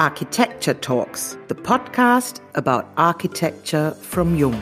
[0.00, 4.58] Architecture Talks, the podcast about architecture from Jung.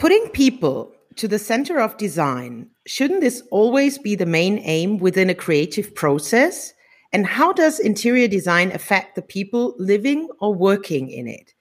[0.00, 5.30] Putting people to the center of design, shouldn't this always be the main aim within
[5.30, 6.72] a creative process?
[7.12, 11.54] And how does interior design affect the people living or working in it?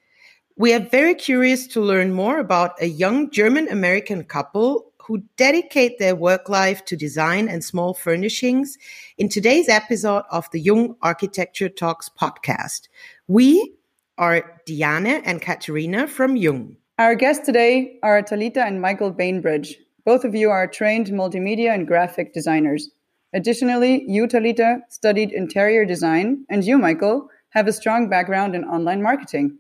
[0.58, 6.00] We are very curious to learn more about a young German American couple who dedicate
[6.00, 8.78] their work life to design and small furnishings
[9.18, 12.88] in today's episode of the Jung Architecture Talks podcast.
[13.28, 13.74] We
[14.18, 16.78] are Diane and Katerina from Jung.
[16.98, 19.76] Our guests today are Talita and Michael Bainbridge.
[20.06, 22.90] Both of you are trained multimedia and graphic designers.
[23.34, 29.02] Additionally, you, Talita, studied interior design, and you, Michael, have a strong background in online
[29.02, 29.58] marketing.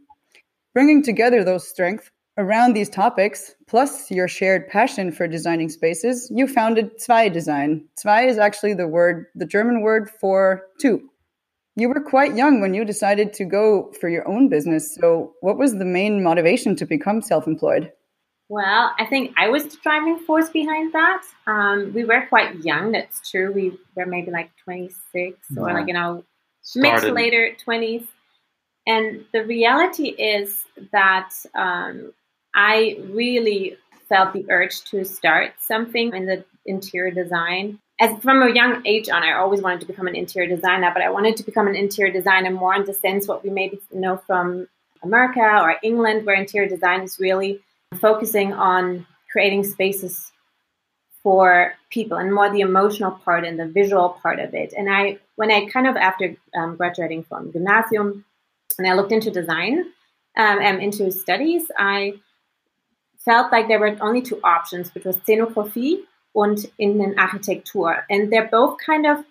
[0.73, 6.47] Bringing together those strengths around these topics, plus your shared passion for designing spaces, you
[6.47, 7.85] founded Zwei Design.
[7.95, 11.09] Zwei is actually the word, the German word for two.
[11.75, 14.95] You were quite young when you decided to go for your own business.
[14.95, 17.91] So, what was the main motivation to become self employed?
[18.49, 21.23] Well, I think I was the driving force behind that.
[21.47, 23.53] Um, we were quite young, that's true.
[23.53, 26.25] We were maybe like 26 or like, you know,
[26.75, 28.05] mixed later 20s.
[28.85, 32.11] And the reality is that um,
[32.53, 33.77] I really
[34.09, 39.09] felt the urge to start something in the interior design as from a young age
[39.09, 41.75] on, I always wanted to become an interior designer, but I wanted to become an
[41.75, 44.67] interior designer more in the sense what we maybe know from
[45.03, 47.59] America or England, where interior design is really
[47.99, 50.31] focusing on creating spaces
[51.21, 54.73] for people and more the emotional part and the visual part of it.
[54.75, 58.25] And I, when I kind of after um, graduating from gymnasium,
[58.79, 59.81] and I looked into design
[60.35, 62.13] um, and into studies, I
[63.25, 65.99] felt like there were only two options, which was scenography
[66.33, 68.03] und Innenarchitektur.
[68.09, 69.23] And they're both kind of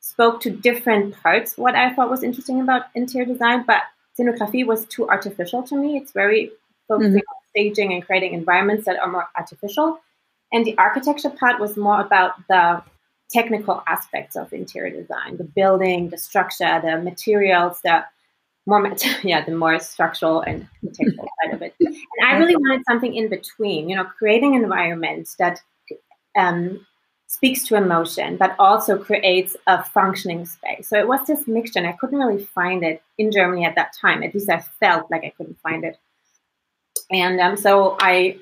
[0.00, 1.56] spoke to different parts.
[1.56, 3.82] What I thought was interesting about interior design, but
[4.18, 5.96] scenography was too artificial to me.
[5.96, 6.52] It's very
[6.88, 7.16] focusing mm-hmm.
[7.16, 9.98] on staging and creating environments that are more artificial.
[10.52, 12.82] And the architecture part was more about the
[13.30, 18.04] technical aspects of interior design, the building, the structure, the materials, the
[18.66, 21.74] more yeah, the more structural and technical side of it.
[21.80, 25.60] And I really wanted something in between, you know, creating an environment that
[26.36, 26.86] um,
[27.26, 30.88] speaks to emotion, but also creates a functioning space.
[30.88, 33.92] So it was this mixture, and I couldn't really find it in Germany at that
[34.00, 34.22] time.
[34.22, 35.98] At least I felt like I couldn't find it.
[37.10, 38.38] And um, so I,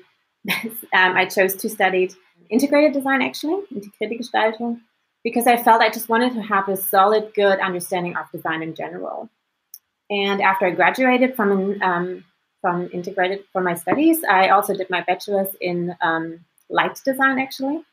[0.63, 2.11] um, I chose to study
[2.49, 4.81] integrated design, actually, integrierte Gestaltung,
[5.23, 8.75] because I felt I just wanted to have a solid, good understanding of design in
[8.75, 9.29] general.
[10.13, 12.23] And after I graduated from um,
[12.61, 17.83] from integrated for my studies, I also did my bachelor's in um, light design actually.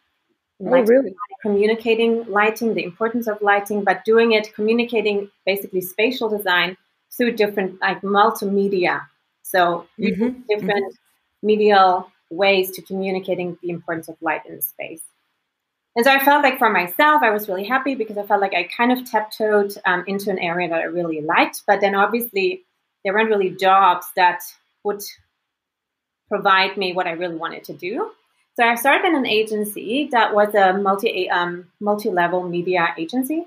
[0.61, 1.15] Oh, light really?
[1.41, 6.77] Communicating lighting, the importance of lighting, but doing it, communicating basically spatial design
[7.17, 9.07] through different like multimedia.
[9.43, 10.43] So mm-hmm.
[10.49, 11.47] different mm-hmm.
[11.47, 15.03] medial ways to communicating the importance of light in space.
[15.97, 18.55] And so I felt like for myself, I was really happy because I felt like
[18.55, 21.63] I kind of tiptoed um, into an area that I really liked.
[21.67, 22.63] But then obviously,
[23.05, 24.41] there weren't really jobs that
[24.85, 25.03] would
[26.29, 28.11] provide me what I really wanted to do.
[28.55, 33.47] So I started in an agency that was a multi um, multi level media agency,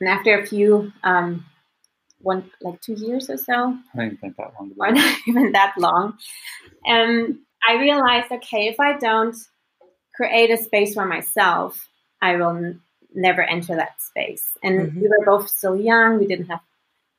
[0.00, 1.44] and after a few um,
[2.20, 5.74] one like two years or so, I didn't think that long, or not even that
[5.76, 6.18] long,
[6.88, 9.36] um, I realized okay, if I don't
[10.20, 11.88] create a space for myself,
[12.20, 12.80] I will n-
[13.14, 14.44] never enter that space.
[14.62, 15.00] And mm-hmm.
[15.00, 16.18] we were both still young.
[16.18, 16.60] We didn't have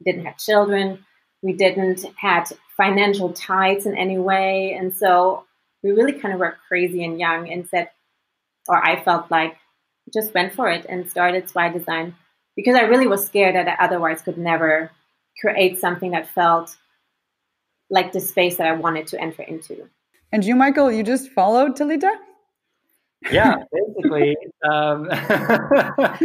[0.06, 1.04] didn't have children.
[1.42, 2.46] We didn't had
[2.78, 5.46] financial ties in any way, and so
[5.84, 7.90] we really kind of were crazy and young and said,
[8.68, 9.58] or I felt like
[10.14, 12.16] just went for it and started Zwei Design
[12.56, 14.92] because I really was scared that I otherwise could never
[15.40, 16.76] create something that felt
[17.90, 19.88] like the space that I wanted to enter into.
[20.32, 22.12] And you, Michael, you just followed Talita?
[23.30, 24.36] Yeah, basically,
[24.70, 26.20] um, that's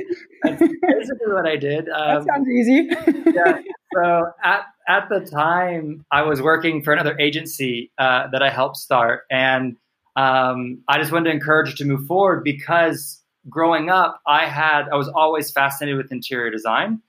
[0.60, 1.88] basically what I did.
[1.88, 2.88] Um, that sounds easy.
[3.34, 3.60] yeah.
[3.94, 8.76] So at at the time, I was working for another agency uh, that I helped
[8.76, 9.76] start, and
[10.16, 14.88] um, I just wanted to encourage her to move forward because growing up, I had
[14.92, 17.00] I was always fascinated with interior design,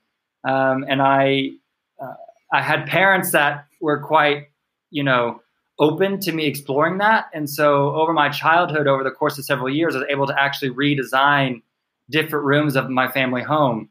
[0.47, 1.49] um, and I
[2.01, 2.13] uh,
[2.53, 4.47] I had parents that were quite
[4.91, 5.41] you know
[5.79, 7.25] open to me exploring that.
[7.33, 10.39] And so over my childhood, over the course of several years, I was able to
[10.39, 11.61] actually redesign
[12.09, 13.89] different rooms of my family home.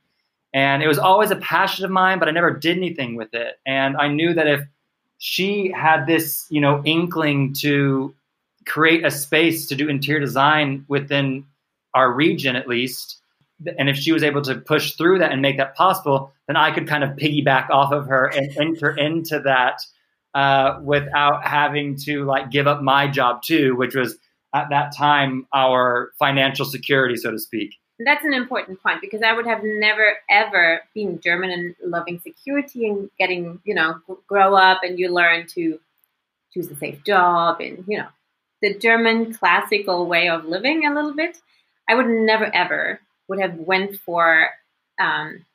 [0.52, 3.56] And it was always a passion of mine, but I never did anything with it.
[3.66, 4.62] And I knew that if
[5.18, 8.14] she had this, you know, inkling to
[8.66, 11.46] create a space to do interior design within
[11.94, 13.20] our region at least
[13.78, 16.70] and if she was able to push through that and make that possible then i
[16.70, 19.80] could kind of piggyback off of her and enter into that
[20.36, 24.16] uh, without having to like give up my job too which was
[24.54, 29.32] at that time our financial security so to speak that's an important point because I
[29.32, 34.80] would have never ever been German and loving security and getting, you know, grow up
[34.82, 35.78] and you learn to
[36.52, 38.08] choose a safe job and, you know,
[38.60, 41.38] the German classical way of living a little bit.
[41.88, 44.48] I would never ever would have went for
[45.00, 45.46] um,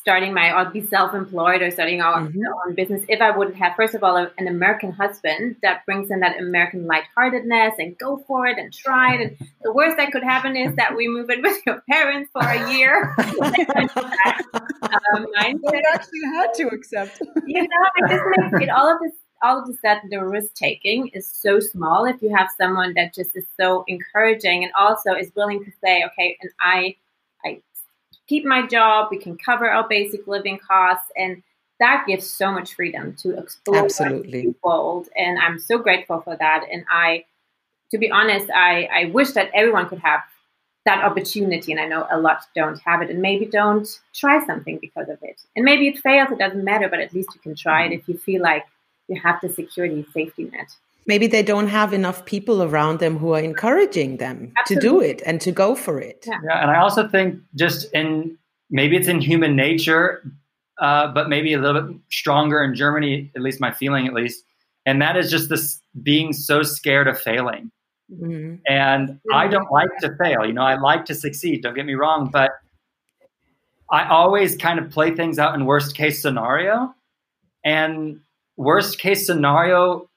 [0.00, 2.40] starting my or be self-employed or starting our mm-hmm.
[2.66, 6.20] own business if I wouldn't have first of all an American husband that brings in
[6.20, 9.20] that American lightheartedness and go for it and try it.
[9.20, 12.42] And the worst that could happen is that we move in with your parents for
[12.42, 13.14] a year.
[13.18, 13.34] um,
[15.36, 17.20] you actually had to accept.
[17.46, 19.12] you know, it just makes it all of this
[19.42, 23.14] all of a sudden the risk taking is so small if you have someone that
[23.14, 26.96] just is so encouraging and also is willing to say, okay, and I
[28.30, 31.42] keep my job, we can cover our basic living costs, and
[31.80, 34.54] that gives so much freedom to explore Absolutely.
[34.62, 35.08] bold.
[35.16, 36.64] And I'm so grateful for that.
[36.70, 37.24] And I,
[37.90, 40.20] to be honest, I, I wish that everyone could have
[40.84, 41.72] that opportunity.
[41.72, 45.18] And I know a lot don't have it and maybe don't try something because of
[45.22, 45.40] it.
[45.56, 48.00] And maybe it fails, it doesn't matter, but at least you can try it mm-hmm.
[48.00, 48.66] if you feel like
[49.08, 50.70] you have the security safety net
[51.06, 54.88] maybe they don't have enough people around them who are encouraging them Absolutely.
[54.88, 56.24] to do it and to go for it.
[56.26, 56.38] Yeah.
[56.44, 56.62] yeah.
[56.62, 58.36] and I also think just in
[58.70, 60.22] maybe it's in human nature,
[60.80, 64.44] uh, but maybe a little bit stronger in Germany, at least my feeling, at least,
[64.86, 67.70] and that is just this being so scared of failing.
[68.12, 68.56] Mm-hmm.
[68.66, 70.44] And I don't like to fail.
[70.44, 71.62] You know, I like to succeed.
[71.62, 72.50] Don't get me wrong, but
[73.90, 76.92] I always kind of play things out in worst case scenario.
[77.64, 78.20] And
[78.56, 80.09] worst case scenario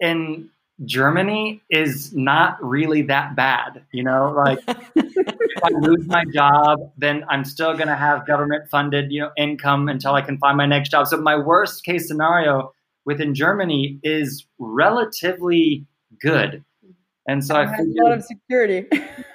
[0.00, 0.50] in
[0.84, 3.82] Germany is not really that bad.
[3.92, 4.58] You know, like
[4.94, 9.30] if I lose my job, then I'm still going to have government funded, you know,
[9.36, 11.06] income until I can find my next job.
[11.06, 12.72] So my worst case scenario
[13.04, 15.86] within Germany is relatively
[16.20, 16.62] good.
[17.28, 18.86] And so I figured, a lot of security.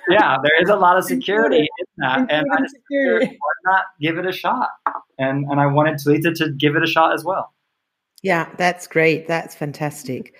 [0.09, 3.83] yeah, there is a lot of security in that, and I just figured, why not
[3.99, 4.69] give it a shot?
[5.17, 7.53] And and I wanted Talita to give it a shot as well.
[8.21, 9.27] Yeah, that's great.
[9.27, 10.35] That's fantastic.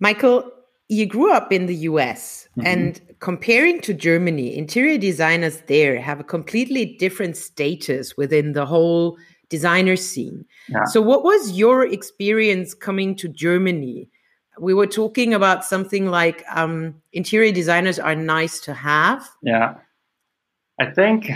[0.00, 0.50] Michael,
[0.88, 2.66] you grew up in the US mm-hmm.
[2.66, 9.16] and comparing to Germany, interior designers there have a completely different status within the whole
[9.48, 10.44] designer scene.
[10.68, 10.84] Yeah.
[10.86, 14.08] So, what was your experience coming to Germany?
[14.58, 19.28] We were talking about something like um, interior designers are nice to have.
[19.42, 19.74] Yeah.
[20.78, 21.30] I think,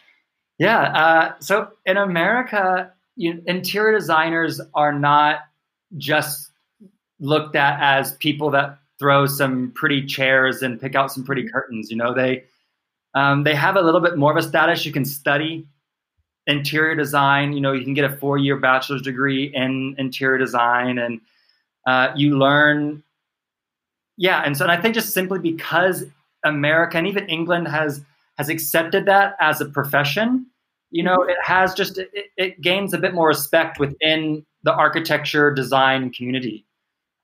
[0.58, 0.80] yeah.
[0.80, 5.40] Uh, so, in America, you, interior designers are not
[5.96, 6.50] just
[7.20, 11.88] looked at as people that throw some pretty chairs and pick out some pretty curtains.
[11.88, 12.42] You know, they
[13.14, 14.84] um, they have a little bit more of a status.
[14.84, 15.64] You can study
[16.48, 17.52] interior design.
[17.52, 21.20] You know, you can get a four year bachelor's degree in interior design, and
[21.86, 23.04] uh, you learn.
[24.16, 26.04] Yeah, and so and I think just simply because
[26.44, 28.02] America and even England has
[28.36, 30.46] has accepted that as a profession,
[30.92, 35.52] you know, it has just it, it gains a bit more respect within the architecture
[35.52, 36.64] design community.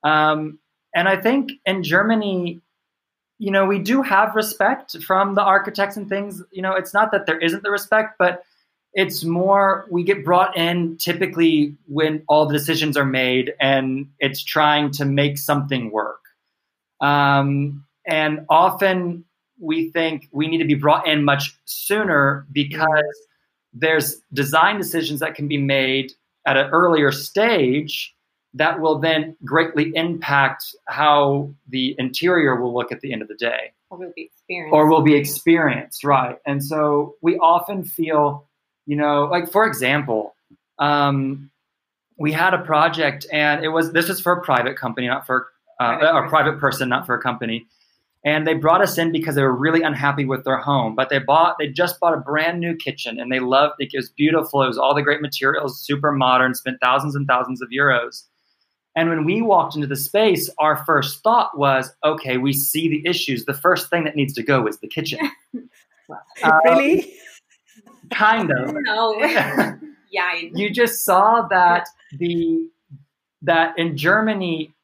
[0.03, 0.59] Um,
[0.95, 2.61] and I think in Germany,
[3.39, 6.43] you know, we do have respect from the architects and things.
[6.51, 8.43] You know, it's not that there isn't the respect, but
[8.95, 14.43] it's more we get brought in typically when all the decisions are made and it's
[14.43, 16.21] trying to make something work.
[17.01, 19.25] Um, and often
[19.61, 23.05] we think we need to be brought in much sooner because
[23.73, 26.13] there's design decisions that can be made
[26.47, 28.15] at an earlier stage
[28.55, 33.35] that will then greatly impact how the interior will look at the end of the
[33.35, 33.73] day.
[33.91, 34.75] Or will be experienced.
[34.75, 36.37] Or will be experienced, right.
[36.47, 38.49] And so we often feel,
[38.87, 40.35] you know, like for example,
[40.79, 41.51] um,
[42.19, 45.49] we had a project and it was, this was for a private company, not for
[45.81, 47.67] uh, a private person, not for a company
[48.29, 51.19] and they brought us in because they were really unhappy with their home but they
[51.19, 54.63] bought they just bought a brand new kitchen and they loved it it was beautiful.
[54.63, 58.25] It was all the great materials super modern spent thousands and thousands of euros.
[58.95, 63.09] And when we walked into the space our first thought was okay we see the
[63.09, 63.45] issues.
[63.45, 65.21] The first thing that needs to go is the kitchen.
[66.43, 67.15] Um, really?
[68.13, 68.75] kind of.
[68.75, 69.15] No.
[70.11, 71.87] Yeah you just saw that
[72.19, 72.67] the
[73.43, 74.75] that in germany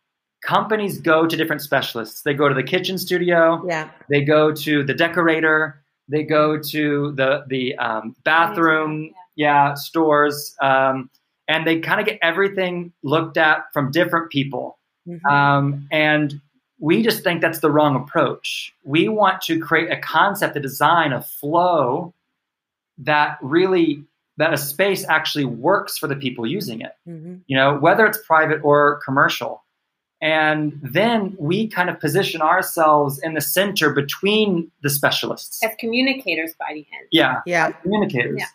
[0.44, 2.22] companies go to different specialists.
[2.22, 3.64] They go to the kitchen studio.
[3.66, 3.90] Yeah.
[4.08, 5.82] They go to the decorator.
[6.08, 9.10] They go to the the um, bathroom.
[9.36, 9.68] Yeah.
[9.68, 10.54] yeah stores.
[10.60, 11.10] Um,
[11.48, 14.78] and they kind of get everything looked at from different people.
[15.08, 15.26] Mm-hmm.
[15.26, 16.40] Um, and
[16.78, 18.72] we just think that's the wrong approach.
[18.84, 22.14] We want to create a concept, a design, a flow
[22.98, 24.04] that really
[24.36, 26.92] that a space actually works for the people using it.
[27.08, 27.36] Mm-hmm.
[27.46, 29.63] You know, whether it's private or commercial.
[30.24, 35.62] And then we kind of position ourselves in the center between the specialists.
[35.62, 37.08] As communicators by the end.
[37.12, 37.42] Yeah.
[37.44, 37.72] Yeah.
[37.72, 38.38] Communicators.
[38.38, 38.46] Yeah.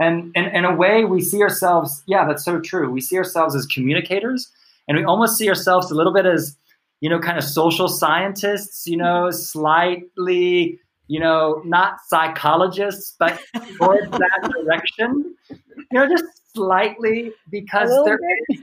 [0.00, 2.90] And in a way, we see ourselves, yeah, that's so true.
[2.90, 4.50] We see ourselves as communicators,
[4.88, 6.56] and we almost see ourselves a little bit as,
[7.00, 9.36] you know, kind of social scientists, you know, mm-hmm.
[9.36, 13.38] slightly, you know, not psychologists, but
[13.76, 18.60] towards that direction, you know, just slightly because there is,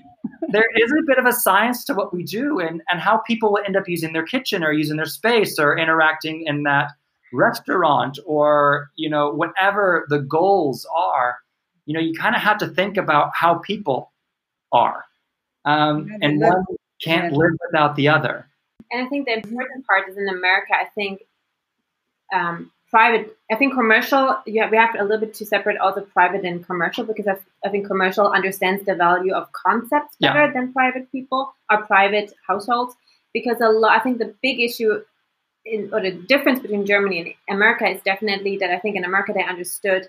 [0.50, 3.52] there is a bit of a science to what we do and, and how people
[3.52, 6.92] will end up using their kitchen or using their space or interacting in that
[7.32, 11.38] restaurant or you know whatever the goals are.
[11.86, 14.12] You know you kind of have to think about how people
[14.72, 15.06] are
[15.66, 16.64] um, and one
[17.02, 18.46] can't live without the other.
[18.92, 21.22] And i think the important part is in america i think
[22.34, 26.44] um, private i think commercial yeah we have a little bit to separate also private
[26.44, 30.52] and commercial because i, I think commercial understands the value of concepts better yeah.
[30.52, 32.96] than private people or private households
[33.34, 35.02] because a lot i think the big issue
[35.66, 39.34] in, or the difference between Germany and America is definitely that I think in America
[39.34, 40.08] they understood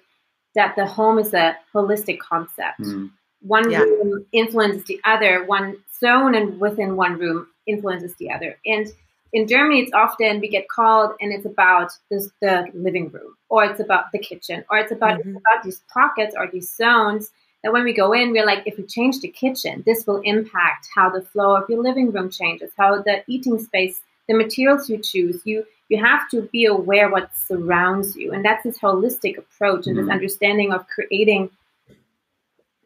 [0.55, 2.81] that the home is a holistic concept.
[2.81, 3.11] Mm.
[3.43, 3.81] One yeah.
[3.81, 8.59] room influences the other, one zone and within one room influences the other.
[8.67, 8.89] And
[9.33, 13.65] in Germany, it's often we get called and it's about this, the living room, or
[13.65, 15.31] it's about the kitchen, or it's about, mm-hmm.
[15.31, 17.31] it's about these pockets or these zones
[17.63, 20.89] that when we go in, we're like, if we change the kitchen, this will impact
[20.95, 24.99] how the flow of your living room changes, how the eating space the materials you
[24.99, 29.89] choose, you you have to be aware what surrounds you, and that's this holistic approach
[29.89, 30.07] and mm-hmm.
[30.07, 31.51] this understanding of creating.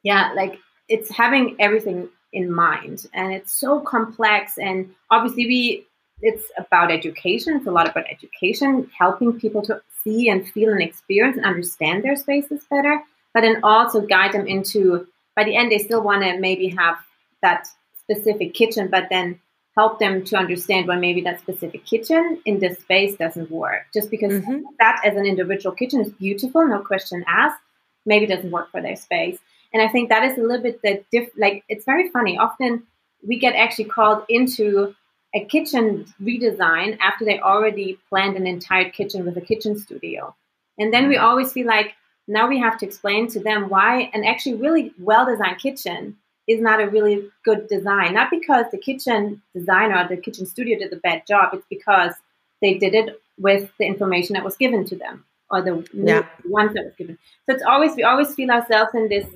[0.03, 0.59] Yeah, like
[0.89, 4.57] it's having everything in mind, and it's so complex.
[4.57, 5.87] And obviously, we
[6.21, 7.57] it's about education.
[7.57, 12.03] It's a lot about education, helping people to see and feel and experience and understand
[12.03, 13.03] their spaces better,
[13.33, 15.07] but then also guide them into.
[15.37, 16.97] By the end, they still want to maybe have
[17.43, 17.67] that
[17.99, 19.41] specific kitchen, but then
[19.77, 23.87] help them to understand why maybe that specific kitchen in this space doesn't work.
[23.93, 24.63] Just because mm-hmm.
[24.79, 27.61] that as an individual kitchen is beautiful, no question asked,
[28.07, 29.39] maybe doesn't work for their space.
[29.73, 31.31] And I think that is a little bit the diff.
[31.37, 32.39] Like it's very funny.
[32.39, 32.85] Often
[33.27, 34.95] we get actually called into
[35.35, 40.35] a kitchen redesign after they already planned an entire kitchen with a kitchen studio,
[40.79, 41.25] and then we mm-hmm.
[41.25, 41.95] always feel like
[42.27, 46.61] now we have to explain to them why an actually really well designed kitchen is
[46.61, 48.15] not a really good design.
[48.15, 52.15] Not because the kitchen designer or the kitchen studio did a bad job, it's because
[52.61, 56.27] they did it with the information that was given to them or the yeah.
[56.45, 57.19] ones that was given.
[57.47, 59.27] So it's always we always feel ourselves in this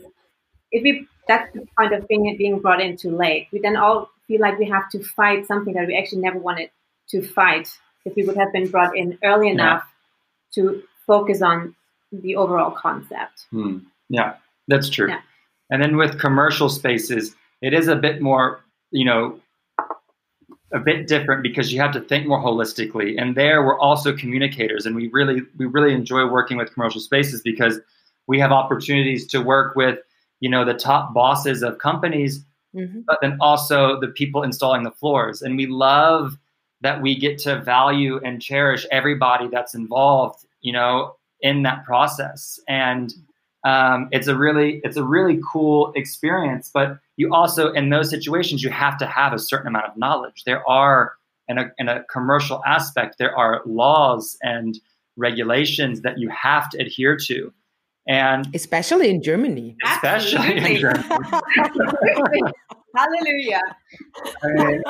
[0.71, 3.49] if we that's the point of being being brought in too late.
[3.53, 6.71] We then all feel like we have to fight something that we actually never wanted
[7.11, 7.69] to fight
[8.05, 9.83] if we would have been brought in early enough
[10.55, 10.63] yeah.
[10.63, 11.75] to focus on
[12.13, 13.47] the overall concept.
[13.51, 13.79] Hmm.
[14.09, 14.35] Yeah,
[14.69, 15.09] that's true.
[15.09, 15.21] Yeah.
[15.71, 19.41] And then with commercial spaces, it is a bit more, you know,
[20.73, 23.21] a bit different because you have to think more holistically.
[23.21, 27.41] And there we're also communicators and we really we really enjoy working with commercial spaces
[27.43, 27.81] because
[28.27, 29.99] we have opportunities to work with,
[30.41, 32.45] you know, the top bosses of companies,
[32.75, 33.01] mm-hmm.
[33.07, 35.43] but then also the people installing the floors.
[35.43, 36.39] And we love
[36.81, 42.61] that we get to value and cherish everybody that's involved, you know, in that process.
[42.69, 43.13] And
[43.65, 48.63] um, it's a really it's a really cool experience but you also in those situations
[48.63, 51.15] you have to have a certain amount of knowledge there are
[51.49, 54.79] in a, in a commercial aspect there are laws and
[55.17, 57.53] regulations that you have to adhere to
[58.09, 60.75] and especially in germany especially Absolutely.
[60.75, 61.03] in germany
[62.95, 63.61] hallelujah
[64.43, 64.85] and,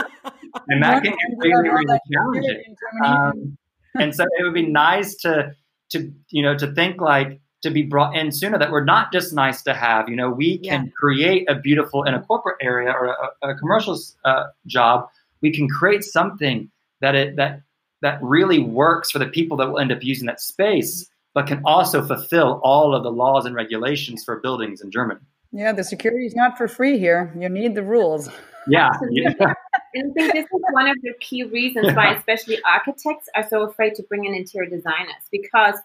[0.69, 3.59] and that can be really really challenging um,
[3.99, 5.53] and so it would be nice to
[5.91, 9.33] to you know to think like to be brought in sooner that we're not just
[9.33, 10.09] nice to have.
[10.09, 10.91] You know, we can yeah.
[10.97, 15.09] create a beautiful in a corporate area or a, a commercial uh, job.
[15.41, 16.71] We can create something
[17.01, 17.63] that it that
[18.01, 21.63] that really works for the people that will end up using that space, but can
[21.65, 25.21] also fulfill all of the laws and regulations for buildings in Germany.
[25.53, 27.33] Yeah, the security is not for free here.
[27.39, 28.29] You need the rules.
[28.67, 28.91] Yeah.
[29.11, 29.33] yeah.
[29.41, 33.63] and I think this is one of the key reasons why, especially architects, are so
[33.63, 35.77] afraid to bring in interior designers because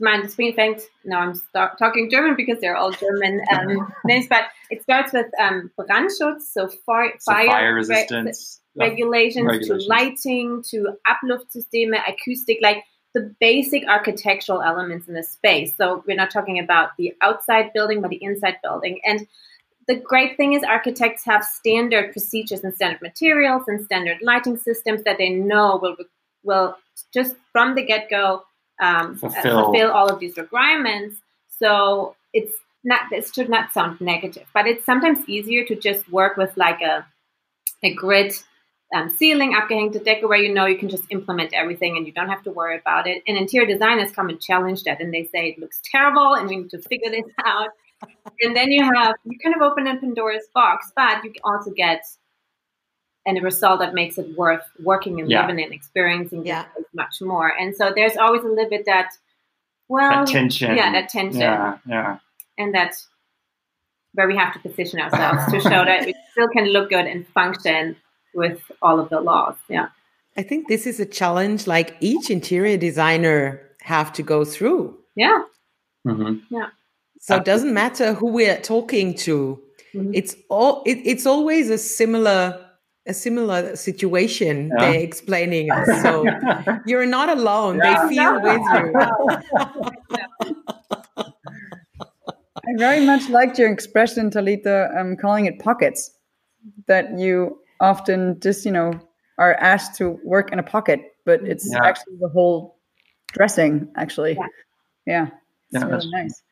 [0.00, 4.44] mein screen fängt, now I'm start, talking German because they're all German um, names, but
[4.70, 10.64] it starts with um, Brandschutz, so, fire, so fire resistance, re- regulations, regulations, to lighting,
[10.70, 12.84] to Abluftsysteme, acoustic, like
[13.16, 15.74] the basic architectural elements in the space.
[15.74, 19.00] So we're not talking about the outside building, but the inside building.
[19.06, 19.26] And
[19.88, 25.02] the great thing is architects have standard procedures and standard materials and standard lighting systems
[25.04, 25.96] that they know will
[26.44, 26.76] will
[27.14, 28.42] just from the get go
[28.80, 29.64] um, fulfill.
[29.64, 31.18] fulfill all of these requirements.
[31.48, 32.52] So it's
[32.84, 36.82] not this should not sound negative, but it's sometimes easier to just work with like
[36.82, 37.06] a
[37.82, 38.34] a grid
[38.94, 42.28] um, ceiling, abgehängte Decke, where you know you can just implement everything and you don't
[42.28, 43.22] have to worry about it.
[43.26, 46.56] And interior designers come and challenge that, and they say it looks terrible, and we
[46.58, 47.70] need to figure this out.
[48.42, 52.02] and then you have you kind of open a Pandora's box, but you also get
[53.26, 55.44] and a result that makes it worth working and yeah.
[55.44, 56.66] living and experiencing yeah.
[56.94, 57.48] much more.
[57.58, 59.10] And so there's always a little bit that
[59.88, 60.76] well that tension.
[60.76, 61.40] Yeah, that tension.
[61.40, 62.18] Yeah, yeah.
[62.56, 63.08] And that's
[64.14, 67.26] where we have to position ourselves to show that we still can look good and
[67.28, 67.96] function
[68.36, 69.56] with all of the laws.
[69.68, 69.88] Yeah.
[70.36, 74.96] I think this is a challenge like each interior designer have to go through.
[75.16, 75.42] Yeah.
[76.06, 76.54] Mm-hmm.
[76.54, 76.68] Yeah.
[77.18, 79.60] So it doesn't matter who we're talking to.
[79.94, 80.10] Mm-hmm.
[80.14, 82.62] It's all it, it's always a similar
[83.06, 84.90] a similar situation yeah.
[84.90, 86.02] they're explaining us.
[86.02, 86.24] So
[86.86, 87.78] you're not alone.
[87.78, 88.06] Yeah.
[88.06, 88.92] They feel with you.
[92.68, 96.10] I very much liked your expression, Talita, um, calling it pockets.
[96.88, 98.92] That you often just, you know,
[99.38, 101.84] are asked to work in a pocket, but it's yeah.
[101.84, 102.78] actually the whole
[103.32, 104.34] dressing, actually.
[104.34, 104.46] Yeah.
[105.06, 105.26] Yeah.
[105.70, 106.42] It's yeah, really nice.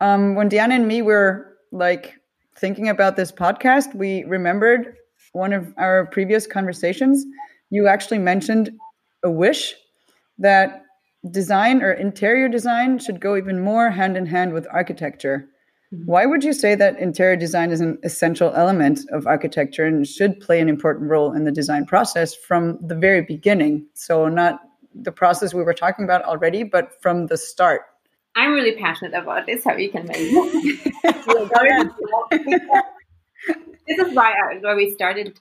[0.00, 2.14] Um, when Diana and me were like
[2.56, 4.96] thinking about this podcast, we remembered
[5.32, 7.24] one of our previous conversations.
[7.70, 8.70] You actually mentioned
[9.22, 9.74] a wish
[10.38, 10.82] that
[11.30, 15.48] design or interior design should go even more hand in hand with architecture.
[15.94, 16.06] Mm-hmm.
[16.06, 20.40] Why would you say that interior design is an essential element of architecture and should
[20.40, 23.86] play an important role in the design process from the very beginning?
[23.94, 24.60] So, not
[24.94, 27.82] the process we were talking about already, but from the start.
[28.36, 29.62] I'm really passionate about this.
[29.64, 30.16] How you can make
[33.86, 35.38] this is why I, why we started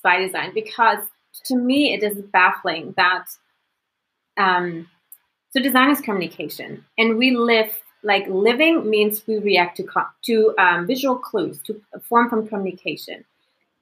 [0.00, 0.98] Zwei Design because
[1.46, 3.26] to me it is baffling that
[4.38, 4.88] um,
[5.50, 9.86] so design is communication, and we live like living means we react to
[10.26, 13.24] to um, visual clues, to form from communication,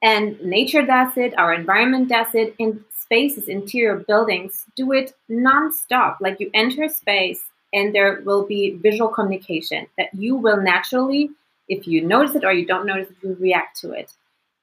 [0.01, 6.17] and nature does it, our environment does it, and spaces, interior buildings do it nonstop.
[6.21, 7.43] Like you enter a space,
[7.73, 11.31] and there will be visual communication that you will naturally,
[11.67, 14.11] if you notice it or you don't notice it, you react to it.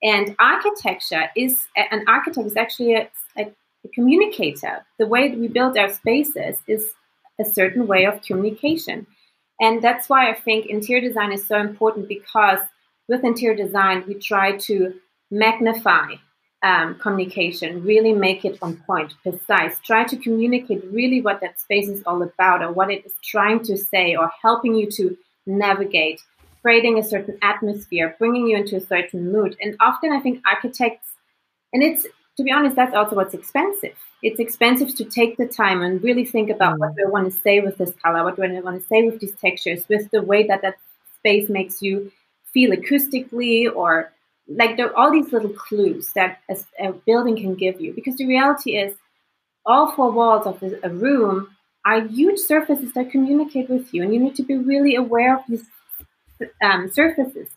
[0.02, 3.52] And architecture is an architect is actually a, a
[3.94, 4.84] communicator.
[4.98, 6.92] The way that we build our spaces is
[7.38, 9.06] a certain way of communication.
[9.60, 12.60] And that's why I think interior design is so important because
[13.08, 14.94] with interior design, we try to
[15.30, 16.14] magnify
[16.62, 21.88] um, communication, really make it on point, precise, try to communicate really what that space
[21.88, 25.16] is all about or what it is trying to say or helping you to
[25.46, 26.20] navigate,
[26.62, 29.56] creating a certain atmosphere, bringing you into a certain mood.
[29.60, 31.12] And often I think architects,
[31.72, 32.06] and it's
[32.36, 33.96] to be honest, that's also what's expensive.
[34.22, 37.40] It's expensive to take the time and really think about what do I want to
[37.40, 40.22] say with this color, what do I want to say with these textures, with the
[40.22, 40.76] way that that
[41.18, 42.12] space makes you
[42.52, 44.12] feel acoustically, or
[44.48, 47.92] like there, are all these little clues that a, a, building can give you.
[47.92, 48.94] Because the reality is,
[49.64, 51.48] all four walls of a room
[51.84, 55.42] are huge surfaces that communicate with you, and you need to be really aware of
[55.48, 55.64] these
[56.62, 57.48] um, surfaces.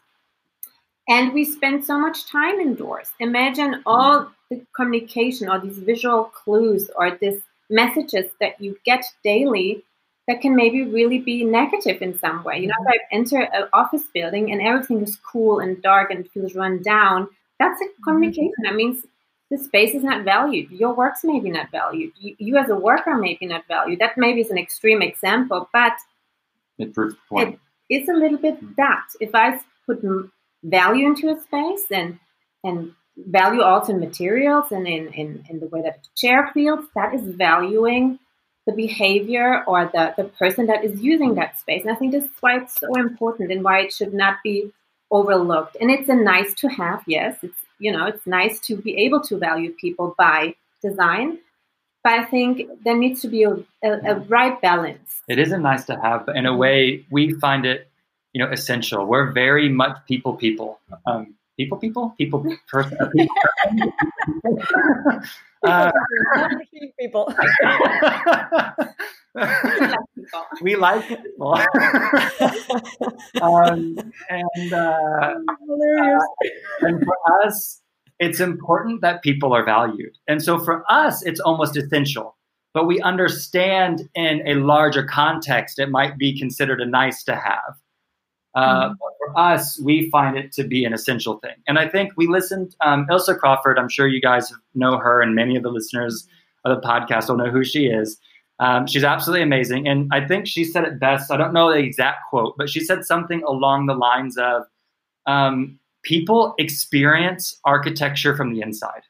[1.09, 3.11] And we spend so much time indoors.
[3.19, 9.83] Imagine all the communication or these visual clues or these messages that you get daily
[10.27, 12.59] that can maybe really be negative in some way.
[12.59, 16.29] You know, if I enter an office building and everything is cool and dark and
[16.29, 17.27] feels run down,
[17.59, 18.03] that's a mm-hmm.
[18.03, 18.53] communication.
[18.63, 19.03] That means
[19.49, 20.69] the space is not valued.
[20.69, 22.13] Your work's maybe not valued.
[22.19, 23.99] You, you as a worker maybe not valued.
[23.99, 25.93] That maybe is an extreme example, but
[26.77, 26.95] it,
[27.35, 29.05] it is a little bit that.
[29.19, 30.03] If I put
[30.63, 32.19] value into a space and
[32.63, 36.85] and value also in materials and in, in, in the way that a chair feels,
[36.95, 38.19] that is valuing
[38.65, 41.81] the behavior or the, the person that is using that space.
[41.83, 44.71] And I think this is why it's so important and why it should not be
[45.11, 45.75] overlooked.
[45.81, 47.37] And it's a nice to have, yes.
[47.41, 51.39] It's you know, it's nice to be able to value people by design.
[52.03, 55.21] But I think there needs to be a, a, a right balance.
[55.27, 57.88] It isn't nice to have, but in a way, we find it,
[58.33, 59.05] you know, essential.
[59.05, 60.79] We're very much people people.
[61.05, 62.15] Um, people people?
[62.17, 62.97] People person
[65.63, 65.91] uh,
[66.99, 67.33] people
[70.61, 71.59] we like people.
[73.41, 73.97] Um,
[74.29, 76.19] and uh, uh,
[76.81, 77.81] and for us
[78.19, 80.17] it's important that people are valued.
[80.27, 82.35] And so for us it's almost essential.
[82.73, 87.75] But we understand in a larger context it might be considered a nice to have
[88.55, 88.93] Uh, mm-hmm.
[89.19, 91.55] for us, we find it to be an essential thing.
[91.67, 95.35] And I think we listened, um, Ilse Crawford, I'm sure you guys know her, and
[95.35, 96.27] many of the listeners
[96.65, 98.19] of the podcast will know who she is.
[98.59, 99.87] Um, she's absolutely amazing.
[99.87, 101.31] And I think she said it best.
[101.31, 104.63] I don't know the exact quote, but she said something along the lines of
[105.25, 109.03] um, people experience architecture from the inside.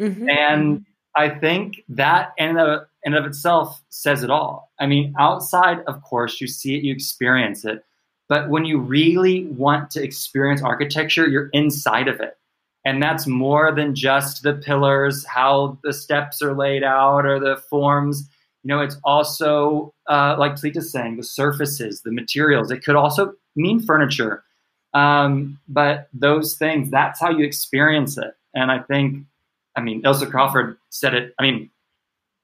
[0.00, 0.28] Mm-hmm.
[0.28, 2.56] And I think that in
[3.04, 4.72] in of itself says it all.
[4.78, 7.84] I mean, outside, of course, you see it, you experience it.
[8.28, 12.36] But when you really want to experience architecture, you're inside of it.
[12.84, 17.56] And that's more than just the pillars, how the steps are laid out, or the
[17.56, 18.28] forms.
[18.62, 22.70] You know, it's also, uh, like Talita's saying, the surfaces, the materials.
[22.70, 24.42] It could also mean furniture.
[24.92, 28.34] Um, but those things, that's how you experience it.
[28.54, 29.24] And I think,
[29.76, 31.34] I mean, Ilse Crawford said it.
[31.38, 31.70] I mean,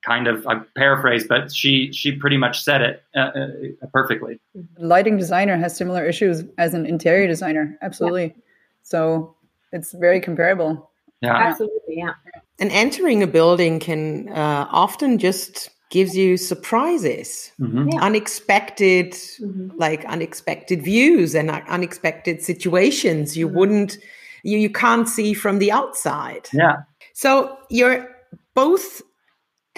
[0.02, 4.40] kind of I paraphrase, but she she pretty much said it uh, uh, perfectly.
[4.78, 8.24] Lighting designer has similar issues as an interior designer, absolutely.
[8.24, 8.42] Yeah.
[8.82, 9.36] So
[9.72, 10.90] it's very comparable.
[11.20, 11.96] Yeah, absolutely.
[11.98, 12.14] Yeah.
[12.58, 17.88] And entering a building can uh, often just gives you surprises, mm-hmm.
[17.88, 18.00] yeah.
[18.00, 19.70] unexpected, mm-hmm.
[19.76, 23.56] like unexpected views and unexpected situations you mm-hmm.
[23.56, 23.98] wouldn't
[24.42, 26.48] you, you can't see from the outside.
[26.52, 26.76] Yeah.
[27.12, 28.08] So you're
[28.54, 29.02] both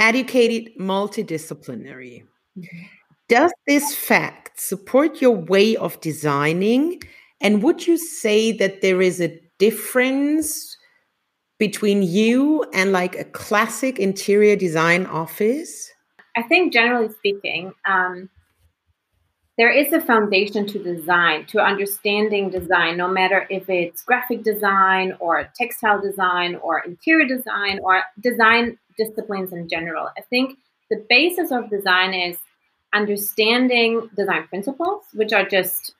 [0.02, 2.24] educated multidisciplinary.
[3.28, 7.00] Does this fact support your way of designing?
[7.40, 10.76] And would you say that there is a difference
[11.58, 15.90] between you and like a classic interior design office?
[16.36, 18.28] I think, generally speaking, um,
[19.58, 25.14] there is a foundation to design, to understanding design, no matter if it's graphic design
[25.20, 30.08] or textile design or interior design or design disciplines in general.
[30.16, 30.58] I think
[30.90, 32.38] the basis of design is
[32.94, 35.94] understanding design principles, which are just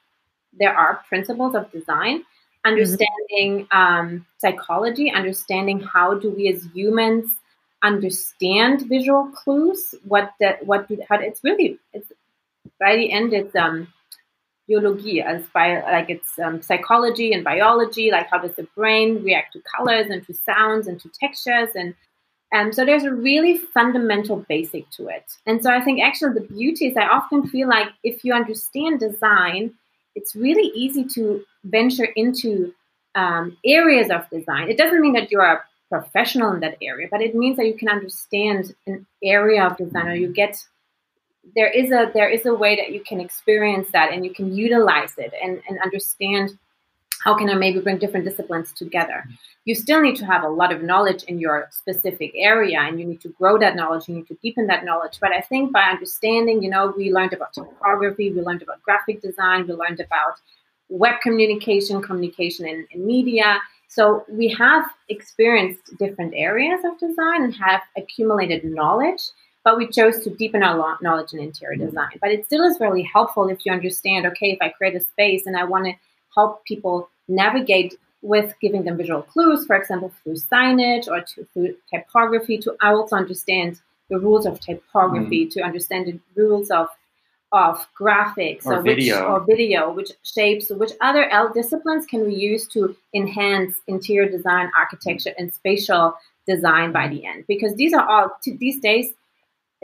[0.59, 2.69] there are principles of design, mm-hmm.
[2.71, 3.77] understanding mm-hmm.
[3.77, 7.31] um, psychology, understanding how do we as humans
[7.83, 12.13] understand visual clues, what that what do, how it's really it's
[12.83, 13.89] by the end it's um
[14.69, 19.53] biology as by like it's um, psychology and biology like how does the brain react
[19.53, 21.95] to colors and to sounds and to textures and
[22.53, 25.25] um, so there's a really fundamental basic to it.
[25.47, 29.01] And so I think actually the beauty is I often feel like if you understand
[29.01, 29.73] design,
[30.15, 32.75] it's really easy to venture into
[33.15, 34.69] um, areas of design.
[34.69, 37.75] It doesn't mean that you're a professional in that area, but it means that you
[37.75, 40.57] can understand an area of design or you get
[41.55, 44.55] there is a there is a way that you can experience that and you can
[44.55, 46.59] utilize it and, and understand
[47.25, 49.25] how can I maybe bring different disciplines together?
[49.65, 53.07] You still need to have a lot of knowledge in your specific area and you
[53.07, 55.19] need to grow that knowledge, you need to deepen that knowledge.
[55.21, 59.23] But I think by understanding, you know, we learned about typography, we learned about graphic
[59.23, 60.41] design, we learned about
[60.89, 63.61] web communication, communication in media.
[63.87, 69.23] So we have experienced different areas of design and have accumulated knowledge
[69.65, 72.19] but we chose to deepen our knowledge in interior design.
[72.21, 75.47] But it still is really helpful if you understand okay, if I create a space
[75.47, 75.93] and I want to
[76.35, 81.75] help people navigate with giving them visual clues, for example, through signage or to, through
[81.91, 85.51] typography, to also understand the rules of typography, mm.
[85.51, 86.89] to understand the rules of
[87.53, 89.17] of graphics or, or video.
[89.17, 94.29] Which, or video, which shapes, which other L disciplines can we use to enhance interior
[94.29, 96.15] design, architecture, and spatial
[96.49, 97.45] design by the end?
[97.47, 99.13] Because these are all these days,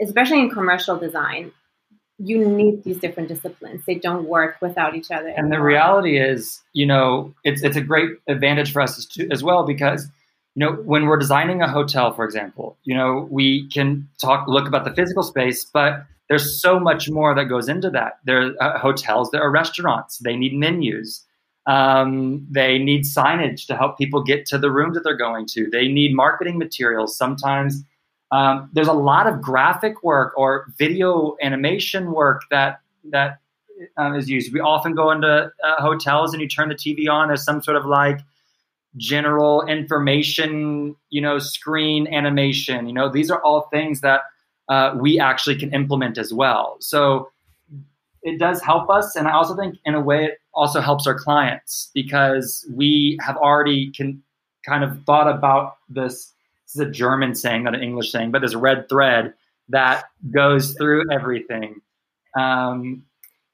[0.01, 1.51] especially in commercial design,
[2.17, 3.85] you need these different disciplines.
[3.85, 5.29] They don't work without each other.
[5.29, 9.43] And the reality is, you know, it's it's a great advantage for us as, as
[9.43, 10.07] well because
[10.55, 14.67] you know when we're designing a hotel, for example, you know we can talk look
[14.67, 18.19] about the physical space, but there's so much more that goes into that.
[18.25, 20.17] There are uh, hotels, there are restaurants.
[20.19, 21.25] They need menus.
[21.65, 25.69] Um, they need signage to help people get to the rooms that they're going to.
[25.69, 27.15] They need marketing materials.
[27.15, 27.83] Sometimes
[28.31, 33.39] um, there's a lot of graphic work or video animation work that that
[33.97, 34.53] uh, is used.
[34.53, 37.29] We often go into uh, hotels and you turn the TV on.
[37.29, 38.19] There's some sort of like
[38.97, 42.87] general information, you know, screen animation.
[42.87, 44.21] You know, these are all things that
[44.67, 46.77] uh, we actually can implement as well.
[46.79, 47.31] So
[48.21, 51.17] it does help us, and I also think in a way it also helps our
[51.17, 54.21] clients because we have already can
[54.65, 56.33] kind of thought about this
[56.69, 59.33] this is a German saying, not an English saying, but there's a red thread
[59.69, 61.81] that goes through everything.
[62.37, 63.05] Um,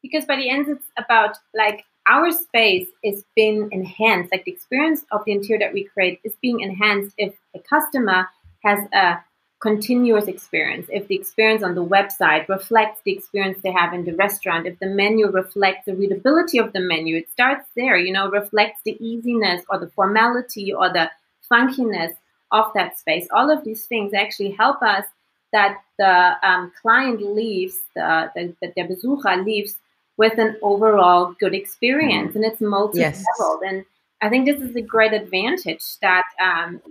[0.01, 5.05] because by the end, it's about like our space is being enhanced, like the experience
[5.11, 8.27] of the interior that we create is being enhanced if a customer
[8.63, 9.23] has a
[9.61, 10.87] continuous experience.
[10.89, 14.77] If the experience on the website reflects the experience they have in the restaurant, if
[14.79, 18.97] the menu reflects the readability of the menu, it starts there, you know, reflects the
[19.03, 21.09] easiness or the formality or the
[21.51, 22.15] funkiness
[22.51, 23.27] of that space.
[23.33, 25.05] All of these things actually help us
[25.51, 29.77] that the um, client leaves, the, the, the, Besucher leaves
[30.17, 32.43] with an overall good experience mm-hmm.
[32.43, 33.61] and it's multi-leveled.
[33.61, 33.71] Yes.
[33.71, 33.85] And
[34.21, 36.81] I think this is a great advantage that um,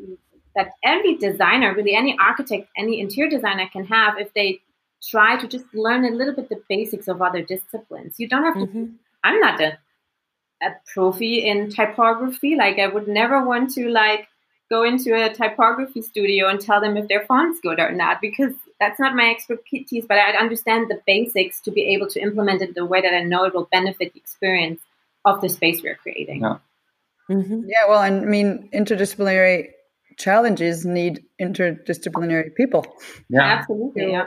[0.55, 4.61] that every designer, really any architect, any interior designer can have if they
[5.03, 8.19] try to just learn a little bit the basics of other disciplines.
[8.19, 8.67] You don't have to.
[8.67, 8.85] Mm-hmm.
[9.25, 9.79] I'm not a
[10.62, 12.57] a profi in typography.
[12.57, 14.29] Like I would never want to like
[14.70, 18.53] go into a typography studio and tell them if their font's good or not because
[18.81, 20.05] that's not my expertise.
[20.07, 23.22] But I understand the basics to be able to implement it the way that I
[23.22, 24.81] know it will benefit the experience
[25.24, 26.42] of the space we're creating.
[26.42, 26.57] Yeah.
[27.31, 27.62] Mm-hmm.
[27.66, 29.70] Yeah, well, I mean, interdisciplinary
[30.18, 32.87] challenges need interdisciplinary people.
[33.29, 34.12] Yeah, absolutely.
[34.12, 34.27] Yeah,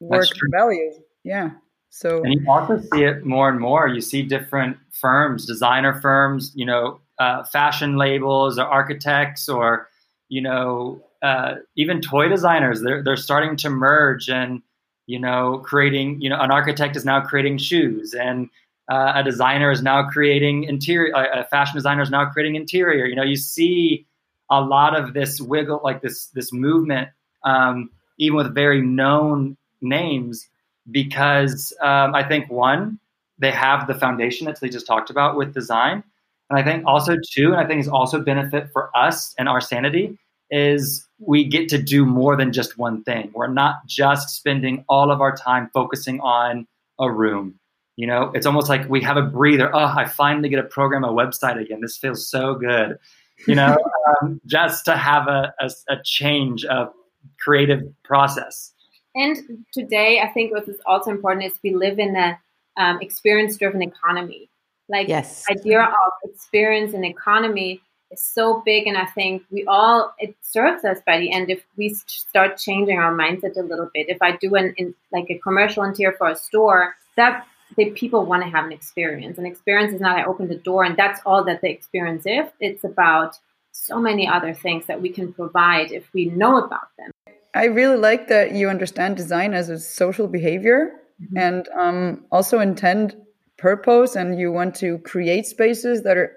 [0.00, 0.96] work values.
[1.24, 1.50] Yeah.
[1.88, 3.88] So and you also see it more and more.
[3.88, 9.88] You see different firms, designer firms, you know, uh, fashion labels or architects or
[10.28, 12.82] you know uh, even toy designers.
[12.82, 14.62] They're they're starting to merge and
[15.06, 16.20] you know creating.
[16.20, 18.48] You know, an architect is now creating shoes and.
[18.88, 21.12] Uh, a designer is now creating interior.
[21.12, 23.04] A fashion designer is now creating interior.
[23.04, 24.06] You know, you see
[24.50, 27.08] a lot of this wiggle, like this this movement,
[27.44, 30.48] um, even with very known names,
[30.90, 32.98] because um, I think one,
[33.38, 36.02] they have the foundation that they just talked about with design,
[36.50, 39.60] and I think also too, and I think is also benefit for us and our
[39.60, 40.18] sanity
[40.50, 43.32] is we get to do more than just one thing.
[43.34, 46.66] We're not just spending all of our time focusing on
[47.00, 47.58] a room.
[47.96, 49.74] You know, it's almost like we have a breather.
[49.74, 51.80] Oh, I finally get to program a website again.
[51.80, 52.98] This feels so good
[53.46, 53.76] you know,
[54.22, 56.92] um, just to have a, a, a, change of
[57.40, 58.72] creative process.
[59.14, 62.38] And today, I think what is also important is we live in a
[62.76, 64.50] um, experience-driven economy.
[64.88, 65.44] Like yes.
[65.50, 70.84] idea of experience and economy is so big, and I think we all it serves
[70.84, 74.08] us by the end if we start changing our mindset a little bit.
[74.08, 77.46] If I do an in, like a commercial interior for a store, that
[77.76, 79.38] the people want to have an experience.
[79.38, 82.46] An experience is not I open the door and that's all that the experience is.
[82.60, 83.38] It's about
[83.72, 87.10] so many other things that we can provide if we know about them.
[87.54, 91.36] I really like that you understand design as a social behavior mm-hmm.
[91.36, 93.16] and um, also intend
[93.58, 96.32] purpose, and you want to create spaces that are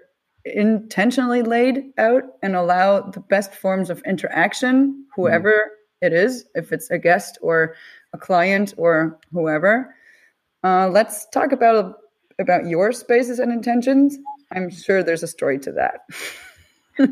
[0.45, 6.07] intentionally laid out and allow the best forms of interaction, whoever mm-hmm.
[6.07, 7.75] it is, if it's a guest or
[8.13, 9.95] a client or whoever.
[10.63, 11.95] Uh, let's talk about
[12.39, 14.17] about your spaces and intentions.
[14.51, 16.01] I'm sure there's a story to that.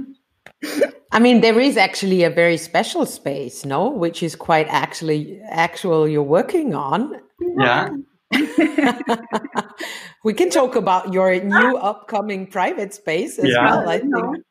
[1.12, 6.08] I mean, there is actually a very special space, no, which is quite actually actual
[6.08, 7.20] you're working on.
[7.58, 7.90] Yeah.
[10.24, 13.66] we can talk about your new upcoming private space as yeah.
[13.66, 13.90] well.
[13.90, 14.44] I think.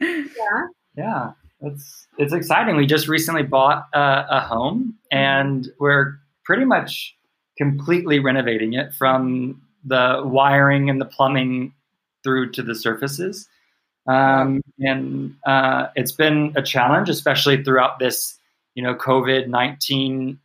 [0.00, 0.66] Yeah.
[0.96, 2.76] Yeah, it's it's exciting.
[2.76, 7.16] We just recently bought a, a home, and we're pretty much
[7.56, 11.72] completely renovating it from the wiring and the plumbing
[12.22, 13.48] through to the surfaces.
[14.06, 18.38] Um, and uh, it's been a challenge, especially throughout this,
[18.74, 20.38] you know, COVID nineteen,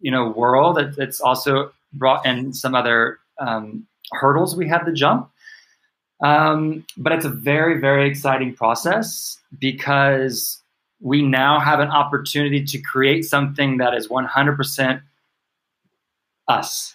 [0.00, 0.78] you know, world.
[0.78, 5.30] It, it's also brought in some other um, hurdles we had to jump.
[6.22, 10.60] Um, but it's a very, very exciting process because
[11.00, 15.00] we now have an opportunity to create something that is 100%
[16.48, 16.94] us.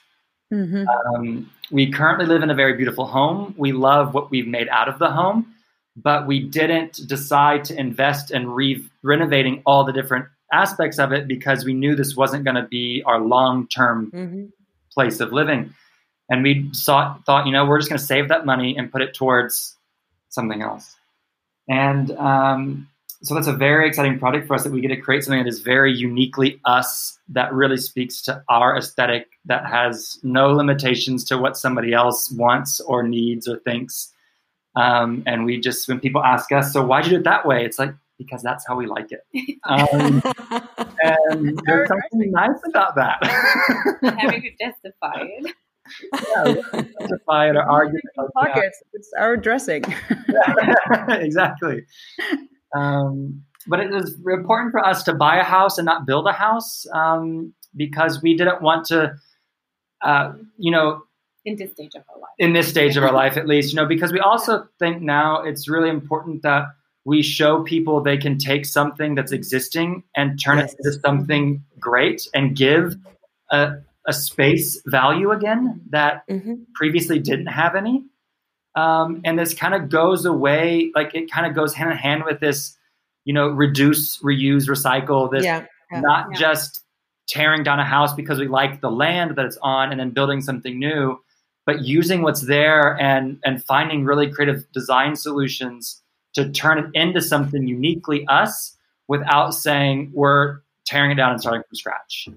[0.54, 0.88] Mm-hmm.
[0.88, 3.56] Um, we currently live in a very beautiful home.
[3.58, 5.54] We love what we've made out of the home,
[5.96, 11.28] but we didn't decide to invest in re- renovating all the different aspects of it
[11.28, 14.46] because we knew this wasn't going to be our long term mm-hmm.
[14.94, 15.74] Place of living.
[16.30, 19.14] And we thought, you know, we're just going to save that money and put it
[19.14, 19.76] towards
[20.30, 20.96] something else.
[21.68, 22.88] And um,
[23.24, 25.50] so that's a very exciting project for us that we get to create something that
[25.50, 31.38] is very uniquely us that really speaks to our aesthetic that has no limitations to
[31.38, 34.12] what somebody else wants or needs or thinks
[34.76, 37.66] um, and we just when people ask us so why'd you do it that way
[37.66, 39.22] it's like because that's how we like it
[39.66, 40.22] um,
[41.02, 43.18] and there's something nice about that
[44.20, 45.54] having to justify it
[46.14, 46.54] yeah,
[47.00, 48.00] justify it or argue
[48.34, 48.82] pockets.
[48.94, 49.84] It's our dressing.
[51.10, 51.86] exactly.
[52.74, 56.34] Um, but it was important for us to buy a house and not build a
[56.34, 59.16] house um, because we didn't want to,
[60.02, 61.04] uh, you know,
[61.46, 62.30] in this stage of our life.
[62.40, 65.42] In this stage of our life, at least, you know, because we also think now
[65.44, 66.66] it's really important that
[67.06, 70.74] we show people they can take something that's existing and turn yes.
[70.74, 72.96] it into something great and give
[73.52, 73.74] a,
[74.08, 76.54] a space value again that mm-hmm.
[76.76, 78.06] previously didn't have any.
[78.76, 82.24] Um, and this kind of goes away, like it kind of goes hand in hand
[82.26, 82.76] with this,
[83.26, 85.30] you know, reduce, reuse, recycle.
[85.30, 85.66] This yeah.
[85.92, 86.00] Yeah.
[86.00, 86.40] not yeah.
[86.40, 86.84] just
[87.28, 90.42] tearing down a house because we like the land that it's on and then building
[90.42, 91.20] something new,
[91.66, 96.03] but using what's there and and finding really creative design solutions
[96.34, 98.76] to turn it into something uniquely us
[99.08, 102.28] without saying we're tearing it down and starting from scratch.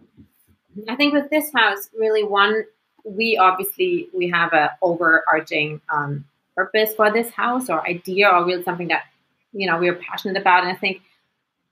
[0.88, 2.64] I think with this house, really one,
[3.04, 8.62] we obviously we have a overarching um, purpose for this house or idea or really
[8.62, 9.04] something that
[9.52, 11.02] you know we're passionate about, and I think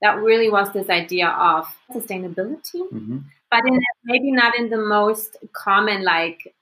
[0.01, 3.19] that really was this idea of sustainability, mm-hmm.
[3.51, 6.55] but in, maybe not in the most common like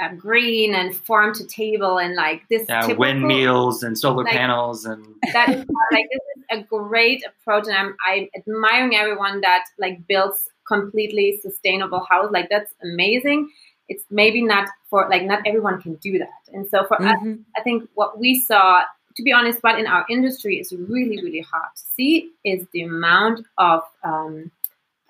[0.00, 4.32] uh, green and farm to table and like this yeah, typical, windmills and solar like,
[4.32, 9.40] panels and that is like this is a great approach and I'm I'm admiring everyone
[9.42, 13.50] that like builds completely sustainable house like that's amazing
[13.88, 17.32] it's maybe not for like not everyone can do that and so for mm-hmm.
[17.32, 18.82] us I think what we saw
[19.16, 22.82] to be honest what in our industry is really really hard to see is the
[22.82, 24.50] amount of um,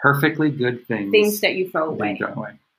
[0.01, 2.19] perfectly good things things that you throw away.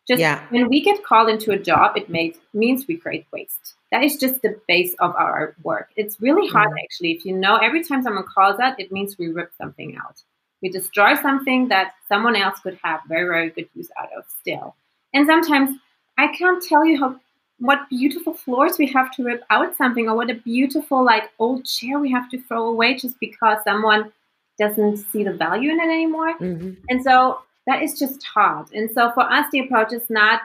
[0.08, 0.44] Just yeah.
[0.50, 3.76] when we get called into a job, it makes, means we create waste.
[3.92, 5.90] That is just the base of our work.
[5.96, 7.12] It's really hard, mm actually.
[7.12, 10.24] If you know, every time someone calls that, it means we rip something out.
[10.62, 14.76] We destroy something that someone else could have very, very good use out of still.
[15.14, 15.78] And sometimes
[16.18, 17.20] I can't tell you how
[17.60, 21.64] what beautiful floors we have to rip out something, or what a beautiful like old
[21.66, 24.12] chair we have to throw away just because someone
[24.58, 26.38] doesn't see the value in it anymore.
[26.40, 26.74] Mm-hmm.
[26.90, 28.72] And so that is just hard.
[28.74, 30.42] And so for us, the approach is not,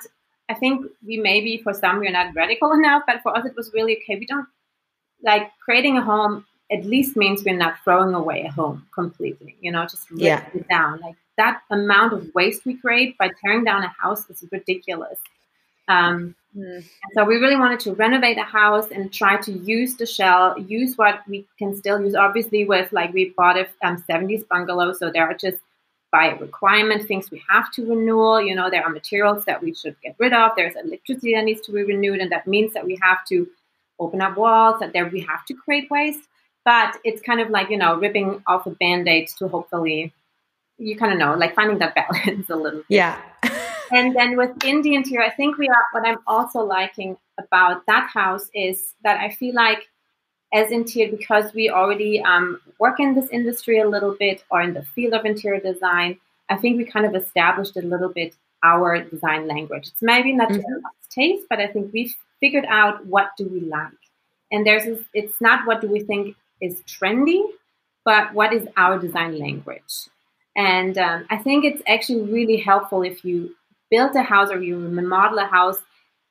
[0.49, 3.71] I think we maybe for some we're not radical enough, but for us it was
[3.73, 4.17] really okay.
[4.19, 4.49] We don't
[5.23, 9.71] like creating a home at least means we're not throwing away a home completely, you
[9.71, 10.47] know, just rip yeah.
[10.55, 11.01] it down.
[11.01, 15.19] Like that amount of waste we create by tearing down a house is ridiculous.
[15.89, 16.85] Um, mm.
[17.15, 20.99] So we really wanted to renovate a house and try to use the shell, use
[20.99, 22.17] what we can still use.
[22.17, 25.59] Obviously, with like we bought a um, 70s bungalow, so there are just
[26.17, 28.39] by requirement things we have to renew.
[28.39, 30.53] You know, there are materials that we should get rid of.
[30.57, 33.47] There's electricity that needs to be renewed, and that means that we have to
[33.99, 34.81] open up walls.
[34.81, 36.27] That there we have to create waste.
[36.65, 40.13] But it's kind of like you know ripping off a band-aid to hopefully
[40.79, 42.81] you kind of know like finding that balance a little.
[42.81, 42.97] Bit.
[43.01, 43.21] Yeah.
[43.93, 45.85] and then within the interior, I think we are.
[45.93, 49.87] What I'm also liking about that house is that I feel like
[50.53, 54.75] as interior because we already um, work in this industry a little bit or in
[54.75, 56.19] the field of interior design.
[56.49, 59.89] I think we kind of established a little bit our design language.
[59.89, 60.61] It's maybe not mm-hmm.
[60.61, 63.93] everyone's taste, but I think we've figured out what do we like.
[64.53, 67.43] And there's this, it's not what do we think is trendy,
[68.05, 70.09] but what is our design language.
[70.57, 73.55] And um, I think it's actually really helpful if you
[73.91, 75.79] build a house or you remodel a house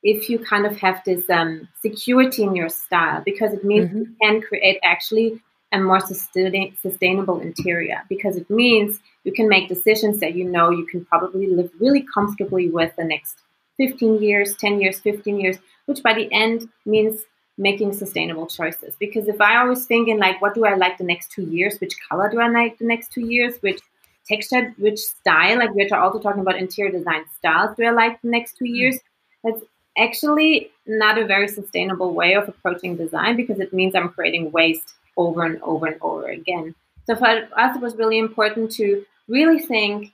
[0.05, 3.99] if you kind of have this um, security in your style because it means mm-hmm.
[3.99, 5.41] you can create actually
[5.73, 10.69] a more sustain- sustainable interior because it means you can make decisions that you know
[10.69, 13.39] you can probably live really comfortably with the next
[13.77, 17.25] 15 years 10 years 15 years which by the end means
[17.57, 18.95] making sustainable choices.
[18.99, 21.79] Because if i always think in like what do i like the next two years?
[21.79, 23.55] Which color do i like the next two years?
[23.61, 23.81] Which
[24.27, 25.59] texture which style?
[25.59, 27.75] Like we're also talking about interior design styles.
[27.77, 28.75] Do i like the next two mm.
[28.75, 28.99] years?
[29.43, 29.61] That's
[29.97, 34.93] actually not a very sustainable way of approaching design because it means I'm creating waste
[35.17, 36.75] over and over and over again.
[37.07, 40.11] So for us, it was really important to really think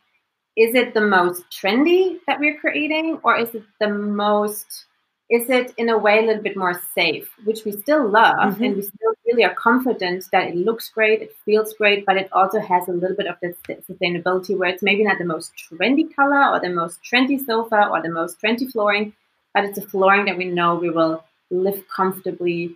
[0.57, 4.85] is it the most trendy that we're creating or is it the most
[5.29, 8.63] is it in a way a little bit more safe which we still love mm-hmm.
[8.63, 12.27] and we still really are confident that it looks great it feels great but it
[12.33, 13.55] also has a little bit of the
[13.89, 18.01] sustainability where it's maybe not the most trendy color or the most trendy sofa or
[18.01, 19.13] the most trendy flooring
[19.53, 22.75] but it's a flooring that we know we will live comfortably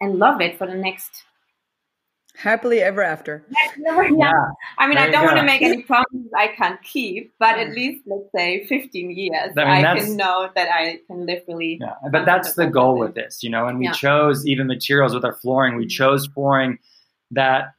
[0.00, 1.24] and love it for the next
[2.36, 3.44] happily ever after.
[3.78, 4.08] yeah.
[4.16, 4.32] yeah.
[4.78, 7.74] I mean, I don't want to make any promises I can't keep, but at mm.
[7.74, 11.78] least let's say 15 years, I, mean, I can know that I can live really.
[11.80, 13.66] Yeah, but that's the goal with this, you know.
[13.66, 13.92] And we yeah.
[13.92, 15.76] chose even materials with our flooring.
[15.76, 15.90] We mm.
[15.90, 16.78] chose flooring
[17.32, 17.74] that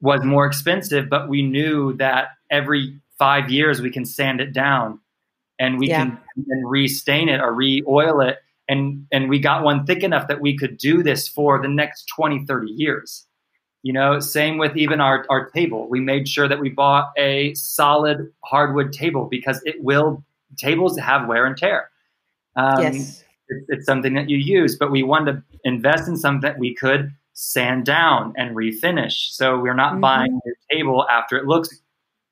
[0.00, 5.00] was more expensive, but we knew that every five years we can sand it down
[5.58, 6.04] and we yeah.
[6.04, 8.38] can and restain it or re-oil it
[8.68, 12.04] and and we got one thick enough that we could do this for the next
[12.14, 13.24] 20 30 years
[13.82, 17.54] you know same with even our, our table we made sure that we bought a
[17.54, 20.24] solid hardwood table because it will
[20.56, 21.90] tables have wear and tear
[22.56, 23.22] um, yes.
[23.48, 26.74] It, it's something that you use but we wanted to invest in something that we
[26.74, 29.30] could sand down and refinish.
[29.32, 30.00] So we're not mm-hmm.
[30.00, 31.68] buying a table after it looks,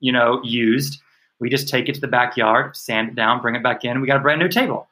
[0.01, 1.01] you know, used.
[1.41, 4.01] We just take it to the backyard, sand it down, bring it back in.
[4.01, 4.89] We got a brand new table.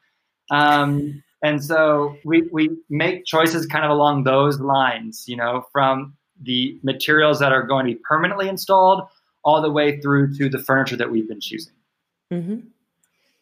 [0.51, 6.15] Um, and so we, we make choices kind of along those lines, you know, from
[6.41, 9.03] the materials that are going to be permanently installed
[9.43, 11.73] all the way through to the furniture that we've been choosing.
[12.31, 12.59] Mm-hmm.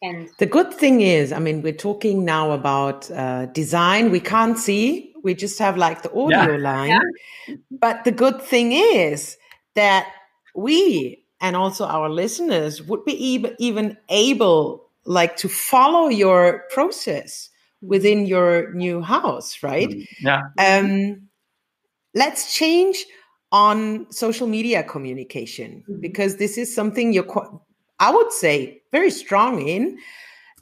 [0.02, 4.10] And the good thing is, I mean, we're talking now about uh, design.
[4.10, 6.72] We can't see, we just have like the audio yeah.
[6.72, 7.00] line.
[7.46, 7.54] Yeah.
[7.70, 9.36] But the good thing is
[9.76, 10.12] that
[10.56, 17.50] we and also our listeners would be even, even able like to follow your process
[17.82, 19.88] within your new house, right?
[19.88, 20.42] Mm, yeah.
[20.58, 21.28] Um,
[22.14, 23.04] let's change
[23.50, 26.00] on social media communication mm-hmm.
[26.00, 27.48] because this is something you're quite,
[27.98, 29.98] I would say, very strong in.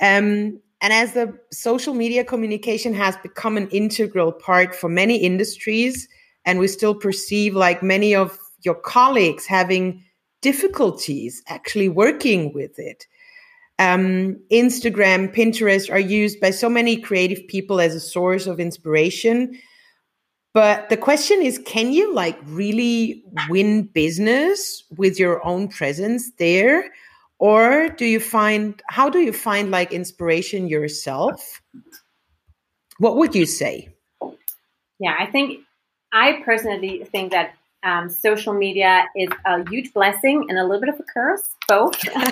[0.00, 6.08] Um, and as the social media communication has become an integral part for many industries,
[6.46, 10.02] and we still perceive like many of your colleagues having
[10.40, 13.06] difficulties actually working with it.
[13.78, 19.58] Um, Instagram, Pinterest are used by so many creative people as a source of inspiration.
[20.52, 26.90] But the question is can you like really win business with your own presence there?
[27.38, 31.62] Or do you find, how do you find like inspiration yourself?
[32.98, 33.88] What would you say?
[34.98, 35.60] Yeah, I think,
[36.12, 40.90] I personally think that um, social media is a huge blessing and a little bit
[40.90, 41.96] of a curse, both.
[42.16, 42.24] um,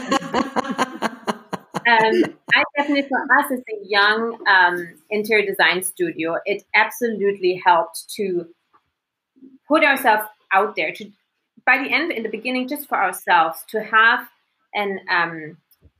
[1.85, 8.47] I definitely, for us as a young um, interior design studio, it absolutely helped to
[9.67, 10.93] put ourselves out there.
[10.93, 11.11] To
[11.67, 14.29] by the end, in the beginning, just for ourselves, to have
[14.75, 15.57] an um,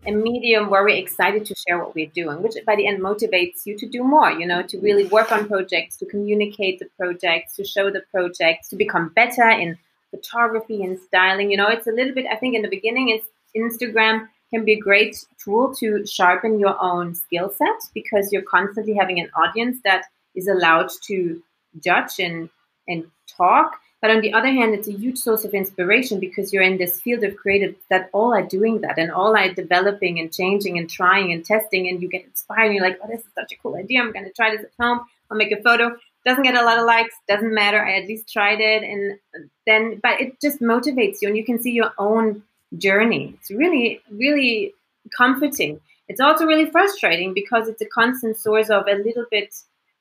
[0.07, 3.67] a medium where we're excited to share what we're doing, which by the end motivates
[3.67, 4.31] you to do more.
[4.31, 8.69] You know, to really work on projects, to communicate the projects, to show the projects,
[8.69, 9.77] to become better in
[10.11, 11.51] photography and styling.
[11.51, 12.27] You know, it's a little bit.
[12.31, 13.27] I think in the beginning, it's
[13.57, 18.95] Instagram can be a great tool to sharpen your own skill set because you're constantly
[18.95, 21.43] having an audience that is allowed to
[21.81, 22.49] judge and
[22.87, 23.79] and talk.
[24.01, 27.01] But on the other hand, it's a huge source of inspiration because you're in this
[27.01, 30.89] field of creative that all are doing that and all are developing and changing and
[30.89, 32.67] trying and testing and you get inspired.
[32.67, 34.01] And you're like, oh, this is such a cool idea.
[34.01, 35.01] I'm going to try this at home.
[35.31, 35.97] I'll make a photo.
[36.25, 37.15] Doesn't get a lot of likes.
[37.29, 37.85] Doesn't matter.
[37.85, 38.85] I at least tried it.
[38.85, 39.19] And
[39.67, 42.45] then, but it just motivates you and you can see your own
[42.77, 43.35] journey.
[43.39, 44.75] It's really, really
[45.17, 45.81] comforting.
[46.07, 49.55] It's also really frustrating because it's a constant source of a little bit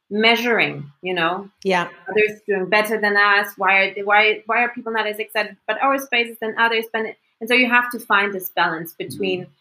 [0.09, 1.49] measuring, you know.
[1.63, 1.89] Yeah.
[2.09, 3.53] Others doing better than us.
[3.57, 6.85] Why are they, why why are people not as excited about our spaces than others?
[6.91, 7.05] but
[7.39, 9.51] And so you have to find this balance between mm-hmm.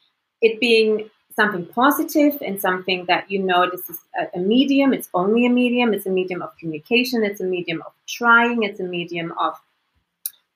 [0.43, 4.95] it being something positive and something that you know this is a, a, medium.
[4.95, 5.93] It's only a medium.
[5.93, 7.25] It's a medium of communication.
[7.25, 8.63] It's a medium of trying.
[8.63, 9.55] It's a medium of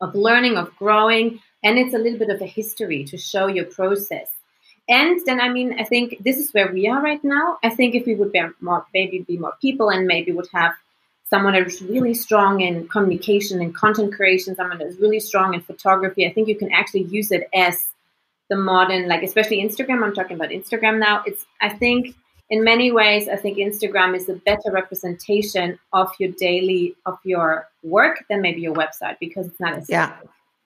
[0.00, 3.66] of learning, of growing, and it's a little bit of a history to show your
[3.66, 4.28] process.
[4.90, 7.58] And then, I mean, I think this is where we are right now.
[7.62, 10.72] I think if we would be more, maybe be more people and maybe would have
[11.28, 15.60] someone that is really strong in communication and content creation, someone that's really strong in
[15.60, 17.86] photography, I think you can actually use it as
[18.48, 20.02] the modern, like especially Instagram.
[20.02, 21.22] I'm talking about Instagram now.
[21.24, 22.16] It's, I think,
[22.50, 27.68] in many ways, I think Instagram is a better representation of your daily, of your
[27.84, 30.16] work than maybe your website because it's not as yeah.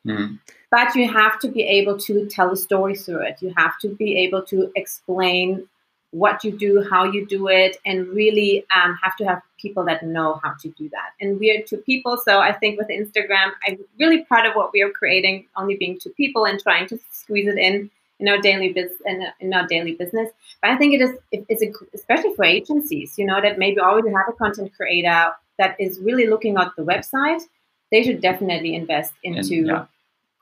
[0.06, 0.38] Mm.
[0.70, 3.38] But you have to be able to tell a story through it.
[3.40, 5.68] You have to be able to explain
[6.10, 10.04] what you do, how you do it, and really um, have to have people that
[10.04, 11.10] know how to do that.
[11.20, 14.72] And we are two people, so I think with Instagram, I'm really proud of what
[14.72, 17.90] we are creating, only being two people and trying to squeeze it in
[18.20, 20.30] in our daily business in, in our daily business.
[20.62, 24.10] But I think it is it's a, especially for agencies, you know, that maybe already
[24.10, 27.42] have a content creator that is really looking at the website.
[27.90, 29.86] They should definitely invest into and, yeah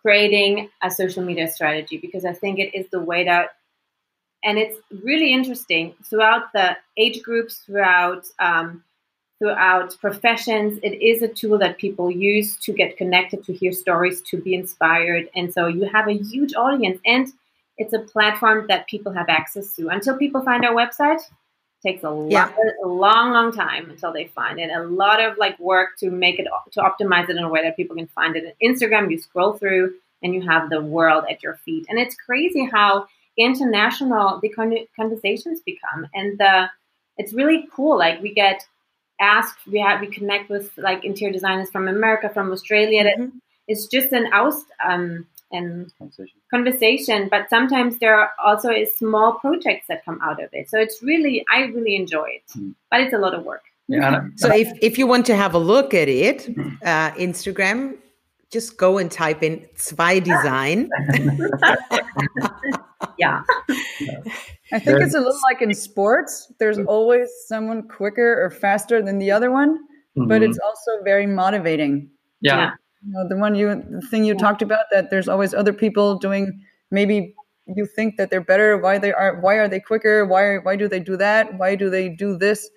[0.03, 3.51] creating a social media strategy because I think it is the way that,
[4.45, 8.85] and it's really interesting throughout the age groups, throughout um,
[9.39, 10.79] throughout professions.
[10.83, 14.55] It is a tool that people use to get connected, to hear stories, to be
[14.55, 17.29] inspired, and so you have a huge audience, and
[17.79, 19.89] it's a platform that people have access to.
[19.89, 21.23] Until people find our website,
[21.83, 22.47] takes a, yeah.
[22.47, 24.71] long, a long, long time until they find it.
[24.71, 27.77] A lot of like work to make it to optimize it in a way that
[27.77, 28.57] people can find it.
[28.61, 32.15] In Instagram, you scroll through and you have the world at your feet, and it's
[32.15, 33.07] crazy how
[33.37, 36.71] international the conversations become, and the
[37.19, 37.99] it's really cool.
[37.99, 38.65] Like we get
[39.21, 43.05] asked, we have we connect with like interior designers from America, from Australia.
[43.05, 43.39] Mm-hmm.
[43.69, 44.67] It's just an oust.
[44.85, 46.41] Um, and conversation.
[46.51, 47.29] conversation.
[47.31, 50.69] But sometimes there are also small projects that come out of it.
[50.69, 52.75] So it's really, I really enjoy it, mm.
[52.91, 53.63] but it's a lot of work.
[53.89, 54.29] Yeah.
[54.37, 56.49] So if, if you want to have a look at it,
[56.85, 57.97] uh, Instagram,
[58.51, 60.91] just go and type in Zwei Design.
[63.19, 63.43] yeah.
[64.73, 66.53] I think it's a little like in sports.
[66.59, 69.79] There's always someone quicker or faster than the other one,
[70.17, 70.29] mm-hmm.
[70.29, 72.11] but it's also very motivating.
[72.41, 72.73] Yeah.
[73.05, 76.19] You know, the one you the thing you talked about that there's always other people
[76.19, 77.35] doing maybe
[77.67, 80.89] you think that they're better why they are why are they quicker why why do
[80.89, 82.71] they do that why do they do this?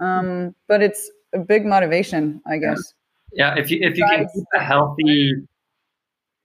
[0.00, 2.94] Um, but it's a big motivation i guess.
[3.32, 5.34] Yeah if you if you can keep a healthy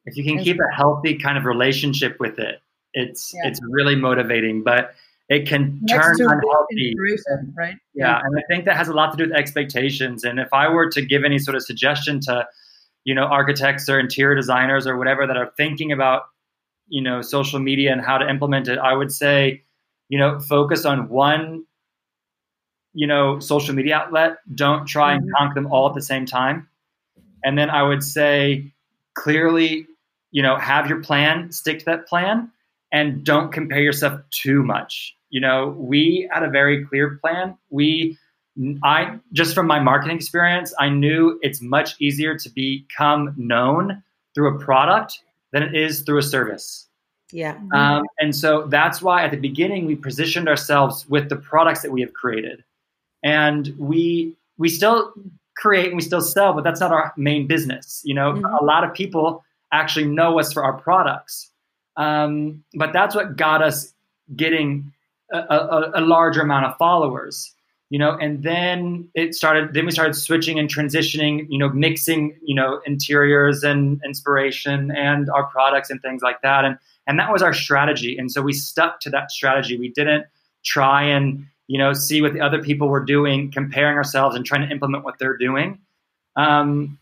[0.06, 2.62] if you can keep a healthy kind of relationship with it
[2.94, 3.50] it's yeah.
[3.50, 4.94] it's really motivating but
[5.28, 6.94] it can Next turn unhealthy.
[7.58, 7.76] right?
[7.96, 8.08] Yeah.
[8.08, 10.68] yeah and i think that has a lot to do with expectations and if i
[10.68, 12.48] were to give any sort of suggestion to
[13.06, 16.24] you know architects or interior designers or whatever that are thinking about
[16.88, 19.64] you know social media and how to implement it i would say
[20.10, 21.64] you know focus on one
[22.96, 24.38] you know social media outlet.
[24.56, 25.32] Don't try and mm-hmm.
[25.38, 26.68] conquer them all at the same time.
[27.44, 28.74] And then i would say
[29.14, 29.86] clearly
[30.32, 32.50] you know have your plan stick to that plan
[32.92, 35.16] and don't compare yourself too much.
[35.30, 37.58] You know we had a very clear plan.
[37.70, 38.18] We
[38.84, 44.02] i just from my marketing experience i knew it's much easier to become known
[44.36, 45.22] through a product
[45.56, 46.88] than it is through a service.
[47.32, 47.58] Yeah.
[47.74, 51.92] Um, and so that's why at the beginning we positioned ourselves with the products that
[51.92, 52.64] we have created,
[53.24, 55.14] and we we still
[55.58, 58.02] create and we still sell, but that's not our main business.
[58.06, 58.46] You know, mm-hmm.
[58.46, 61.50] a lot of people actually know us for our products,
[61.98, 63.94] um, but that's what got us
[64.36, 64.92] getting
[65.32, 67.55] a, a, a larger amount of followers
[67.90, 72.38] you know and then it started then we started switching and transitioning you know mixing
[72.44, 76.66] you know interiors and inspiration and our products and things like that.
[76.66, 76.78] And
[77.08, 78.18] and that was our strategy.
[78.18, 79.78] And so we stuck to that strategy.
[79.78, 80.26] We didn't
[80.64, 84.68] try and you know see what the other people were doing comparing ourselves and trying
[84.68, 85.80] to implement what they're doing.
[86.36, 87.00] Um,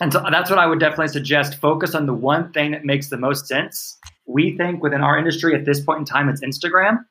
[0.00, 1.60] and so that's what i would definitely suggest.
[1.60, 3.98] Focus on the one thing that makes the most sense.
[4.26, 7.04] We think within our industry at this point in time it's instagram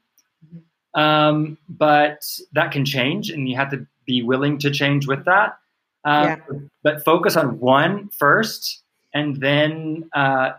[0.93, 5.57] um, but that can change, and you have to be willing to change with that.
[6.03, 6.57] Uh, yeah.
[6.83, 8.81] But focus on one first,
[9.13, 10.51] and then uh,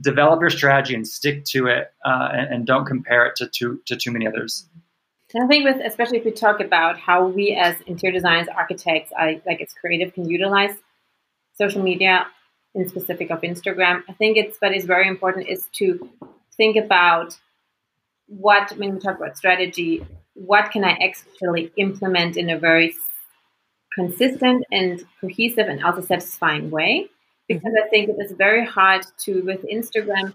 [0.00, 3.80] develop your strategy and stick to it, uh, and, and, don't compare it to too
[3.86, 4.66] to too many others.
[5.34, 9.12] And I think with especially if we talk about how we as interior designers, architects,
[9.16, 10.74] I, like it's creative, can utilize
[11.58, 12.26] social media
[12.74, 14.02] in specific of Instagram.
[14.08, 16.08] I think it's but it's very important is to
[16.56, 17.36] think about
[18.26, 20.04] what when we talk about strategy
[20.34, 22.94] what can i actually implement in a very
[23.94, 27.08] consistent and cohesive and also satisfying way
[27.48, 27.86] because mm-hmm.
[27.86, 30.32] i think it is very hard to with instagram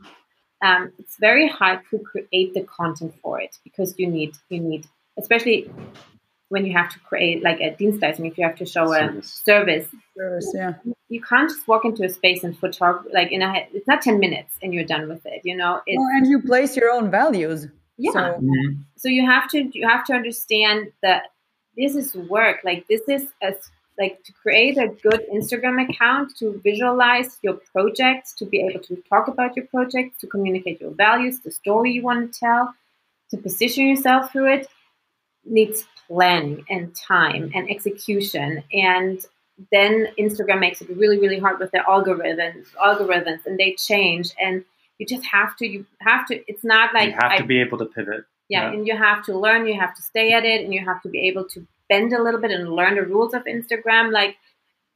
[0.64, 4.86] um, it's very hard to create the content for it because you need you need
[5.18, 5.70] especially
[6.52, 9.88] when you have to create like a Dienstleistung, if you have to show a service,
[10.18, 10.74] service yeah.
[11.08, 14.20] you can't just walk into a space and photograph like in a it's not 10
[14.20, 17.68] minutes and you're done with it you know well, and you place your own values
[18.02, 18.12] yeah.
[18.12, 18.82] So, mm-hmm.
[18.98, 21.24] so you have to you have to understand that
[21.78, 22.58] this is work.
[22.64, 23.54] Like this is a
[24.00, 28.96] like to create a good Instagram account, to visualize your projects, to be able to
[29.08, 32.74] talk about your projects, to communicate your values, the story you want to tell,
[33.30, 34.68] to position yourself through it,
[35.46, 38.64] needs planning and time and execution.
[38.74, 39.24] And
[39.72, 44.32] then Instagram makes it really, really hard with their algorithms, algorithms, and they change.
[44.42, 44.66] And
[45.02, 47.60] you just have to you have to it's not like you have I, to be
[47.60, 48.24] able to pivot.
[48.50, 48.74] Yeah, yeah.
[48.74, 51.10] and you have to learn you have to stay at it and you have to
[51.10, 54.12] be able to bend a little bit and learn the rules of instagram.
[54.12, 54.38] Like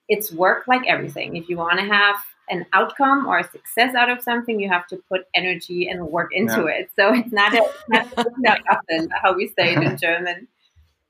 [0.07, 1.37] it's work like everything.
[1.37, 2.17] If you want to have
[2.49, 6.31] an outcome or a success out of something you have to put energy and work
[6.31, 6.81] into yeah.
[6.81, 6.91] it.
[6.95, 10.47] So it's not a not, not often how we say it in german.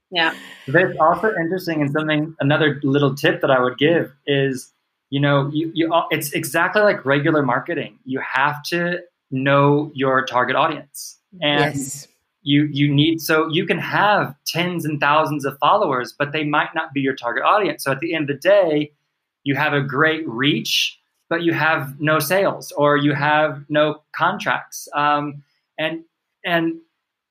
[0.09, 0.33] Yeah.
[0.67, 4.71] It's also interesting and something another little tip that i would give is
[5.09, 7.99] you know you, you it's exactly like regular marketing.
[8.05, 8.99] You have to
[9.31, 11.19] know your target audience.
[11.41, 12.07] And yes.
[12.43, 16.69] you you need so you can have tens and thousands of followers but they might
[16.73, 17.83] not be your target audience.
[17.83, 18.91] So at the end of the day
[19.43, 20.97] you have a great reach
[21.29, 24.87] but you have no sales or you have no contracts.
[24.93, 25.43] Um,
[25.77, 26.03] and
[26.45, 26.75] and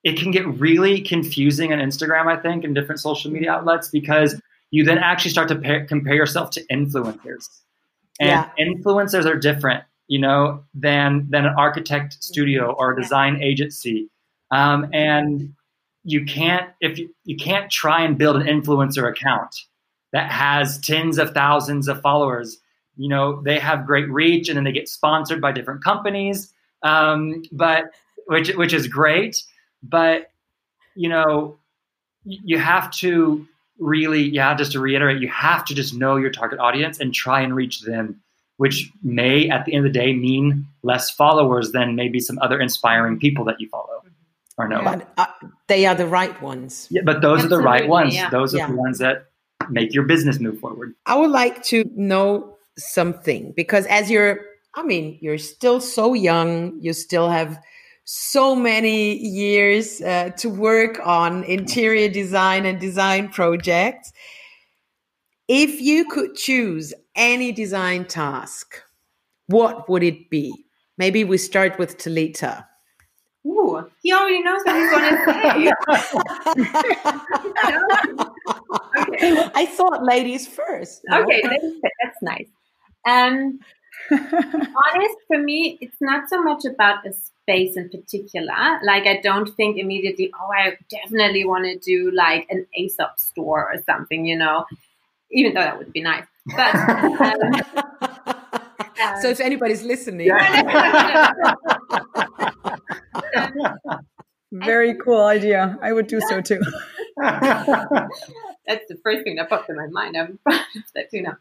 [0.03, 4.39] it can get really confusing on instagram i think and different social media outlets because
[4.71, 7.49] you then actually start to pair, compare yourself to influencers
[8.21, 8.51] and yeah.
[8.59, 14.09] influencers are different, you know, than than an architect studio or a design agency.
[14.51, 15.55] Um, and
[16.05, 19.57] you can't if you, you can't try and build an influencer account
[20.13, 22.59] that has tens of thousands of followers.
[22.97, 26.53] You know, they have great reach, and then they get sponsored by different companies.
[26.83, 27.87] Um, but
[28.27, 29.43] which which is great,
[29.83, 30.31] but
[30.95, 31.59] you know,
[32.25, 33.47] you have to
[33.79, 37.41] really, yeah, just to reiterate, you have to just know your target audience and try
[37.41, 38.21] and reach them,
[38.57, 42.61] which may at the end of the day mean less followers than maybe some other
[42.61, 44.03] inspiring people that you follow
[44.57, 44.83] or know.
[44.85, 45.27] But uh,
[45.67, 46.87] they are the right ones.
[46.91, 48.15] Yeah, but those Absolutely, are the right ones.
[48.15, 48.31] yeah.
[48.31, 48.69] Those are Yeah.
[48.69, 49.27] the ones that
[49.71, 50.95] make your business move forward.
[51.07, 54.45] I would like to know something because as you're,
[54.75, 57.61] I mean, you're still so young, you still have
[58.05, 64.13] so many years uh, to work on interior design and design projects.
[65.49, 68.83] If you could choose any design task,
[69.47, 70.53] what would it be?
[70.97, 72.67] Maybe we start with Talita.
[73.47, 75.73] Ooh, he already knows what he's going to say.
[79.13, 79.51] okay.
[79.55, 81.03] I thought ladies first.
[81.13, 81.67] Okay, that's,
[82.03, 82.49] that's nice.
[83.07, 83.59] Um,
[84.11, 87.13] honest, for me, it's not so much about a
[87.45, 88.81] space in particular.
[88.85, 93.71] Like, I don't think immediately, oh, I definitely want to do like an Aesop store
[93.73, 94.65] or something, you know,
[95.31, 96.25] even though that would be nice.
[96.47, 97.53] But um,
[99.21, 100.31] so if anybody's listening,
[104.53, 105.77] Very cool idea.
[105.83, 106.61] I would do so too.
[107.17, 110.17] that's the first thing that popped in my mind.
[110.17, 111.37] I'm proud of that too now.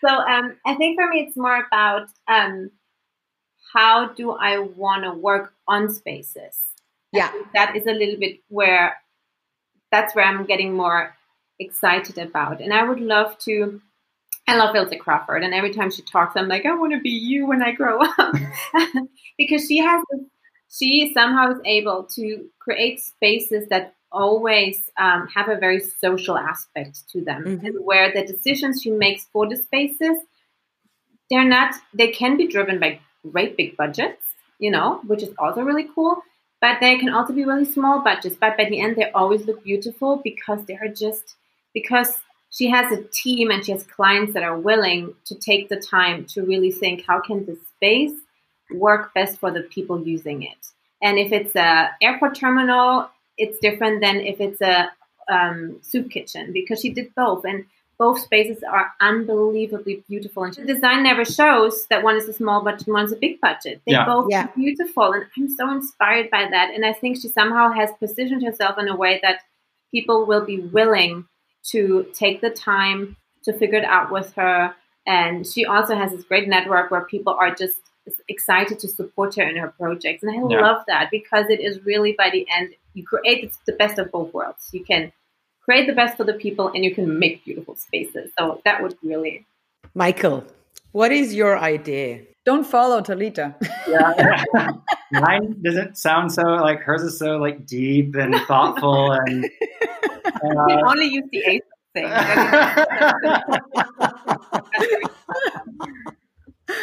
[0.00, 2.70] So um, I think for me, it's more about um,
[3.74, 6.56] how do I want to work on spaces.
[7.12, 8.96] yeah, That is a little bit where
[9.90, 11.14] that's where I'm getting more
[11.58, 13.80] excited about, and I would love to.
[14.46, 17.10] I love Ilse Crawford, and every time she talks, I'm like, I want to be
[17.10, 18.34] you when I grow up,
[19.38, 20.02] because she has,
[20.68, 27.08] she somehow is able to create spaces that always um, have a very social aspect
[27.12, 27.64] to them, Mhm.
[27.64, 30.18] and where the decisions she makes for the spaces,
[31.30, 33.00] they're not, they can be driven by
[33.30, 34.22] great big budgets,
[34.58, 36.22] you know, which is also really cool.
[36.60, 38.36] But they can also be really small budgets.
[38.40, 41.36] But by the end, they always look beautiful because they are just
[41.74, 42.20] because
[42.50, 46.24] she has a team and she has clients that are willing to take the time
[46.26, 48.12] to really think how can this space
[48.70, 50.66] work best for the people using it.
[51.02, 54.90] And if it's a airport terminal, it's different than if it's a
[55.28, 57.66] um, soup kitchen because she did both and
[57.98, 62.62] both spaces are unbelievably beautiful and the design never shows that one is a small
[62.62, 64.04] budget and one's a big budget they Yeah.
[64.06, 64.44] both Yeah.
[64.46, 68.42] are beautiful and i'm so inspired by that and i think she somehow has positioned
[68.42, 69.40] herself in a way that
[69.92, 71.26] people will be willing
[71.72, 74.74] to take the time to figure it out with her
[75.06, 77.78] and she also has this great network where people are just
[78.28, 80.60] excited to support her in her projects and i Yeah.
[80.60, 84.32] love that because it is really by the end you create the best of both
[84.34, 85.12] worlds you can
[85.64, 88.96] create the best for the people and you can make beautiful spaces so that would
[89.02, 89.46] really
[89.94, 90.44] Michael,
[90.92, 92.22] what is your idea?
[92.44, 93.54] Don't follow Talita.
[93.88, 94.72] yeah.
[95.12, 99.50] Mine doesn't sound so like hers is so like deep and thoughtful and you
[100.50, 101.62] uh, only use the ace
[101.94, 102.08] thing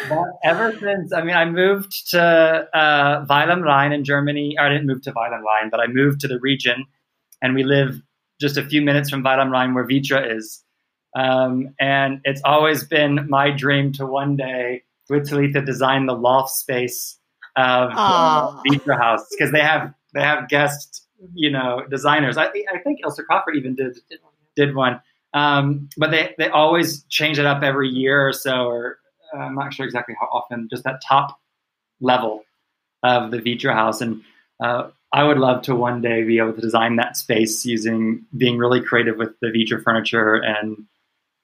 [0.08, 4.56] But ever since, I mean, I moved to uh, Weil am Rhein in Germany.
[4.58, 6.86] Or I didn't move to Weil am Rhein, but I moved to the region,
[7.40, 8.00] and we live
[8.42, 10.62] just a few minutes from Weil am Rhein, where Vitra is.
[11.16, 16.50] Um, and it's always been my dream to one day with Talita design the loft
[16.50, 17.18] space
[17.56, 18.62] of Aw.
[18.68, 22.36] Vitra House because they have they have guest you know designers.
[22.36, 23.98] I, I think Ilse Crawford even did
[24.56, 25.00] did one.
[25.34, 28.98] Um, but they, they always change it up every year or so, or
[29.34, 31.40] uh, I'm not sure exactly how often, just that top
[32.00, 32.42] level
[33.02, 34.02] of the Vitra house.
[34.02, 34.22] And
[34.62, 38.56] uh, I would love to one day be able to design that space using being
[38.58, 40.84] really creative with the Vitra furniture and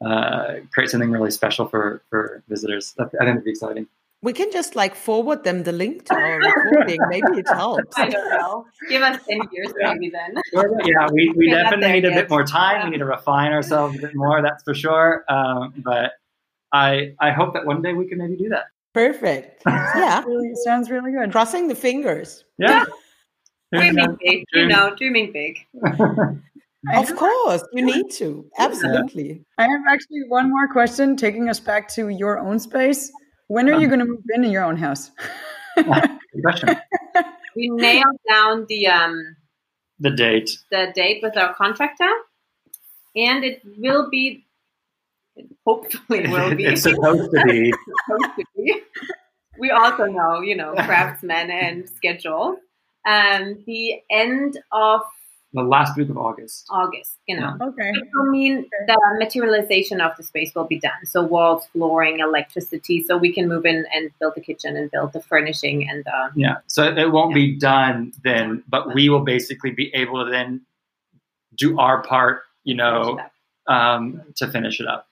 [0.05, 2.95] uh, create something really special for, for visitors.
[2.99, 3.87] I think it'd be exciting.
[4.23, 6.99] We can just like forward them the link to our recording.
[7.09, 7.97] Maybe it helps.
[7.97, 9.93] i don't know give us 10 years Yeah.
[9.93, 10.35] maybe then
[10.85, 12.15] yeah, we, we definitely need a yet.
[12.23, 12.79] bit more time.
[12.79, 12.85] Yeah.
[12.87, 15.25] We need to refine ourselves a bit more, that's for sure.
[15.29, 16.13] Um, but
[16.73, 18.65] I, I hope that one day we can maybe do that.
[18.95, 19.63] Perfect.
[19.67, 20.25] Yeah.
[20.25, 21.31] really, sounds really good.
[21.33, 22.45] Crossing the fingers.
[22.59, 22.87] Yeah.
[23.73, 24.69] Dreaming big you Dream.
[24.69, 25.59] know dreaming big
[26.95, 28.49] Of course, you need to.
[28.57, 29.45] Absolutely.
[29.59, 33.11] I have actually one more question taking us back to your own space.
[33.49, 35.11] When are you going to move in in your own house?
[35.77, 36.77] Question.
[37.57, 39.37] we nailed down the um
[39.99, 40.51] The date.
[40.71, 42.11] the date with our contractor
[43.17, 44.47] and it will be
[45.35, 47.73] it hopefully will be it's supposed to be.
[48.07, 48.83] supposed to be.
[49.59, 52.57] We also know, you know, craftsmen and schedule.
[53.09, 55.01] Um, the end of
[55.55, 56.67] The last week of August.
[56.69, 57.57] August, you know.
[57.59, 57.89] Okay.
[57.89, 61.07] It will mean the materialization of the space will be done.
[61.07, 65.15] So walls, flooring, electricity, so we can move in and build the kitchen and build
[65.15, 66.57] the furnishing and uh, Yeah.
[66.67, 70.61] So it won't be done then, but we will basically be able to then
[71.57, 73.19] do our part, you know,
[73.67, 75.09] um, to finish it up.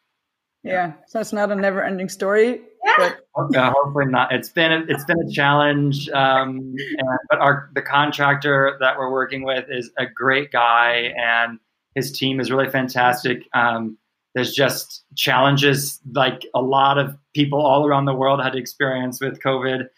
[0.63, 2.61] Yeah, so it's not a never-ending story.
[2.99, 4.33] But hopefully not.
[4.33, 9.11] It's been a, it's been a challenge, um, and, but our the contractor that we're
[9.11, 11.59] working with is a great guy, and
[11.95, 13.49] his team is really fantastic.
[13.55, 13.99] Um,
[14.35, 19.41] there's just challenges like a lot of people all around the world had experience with
[19.41, 19.89] COVID.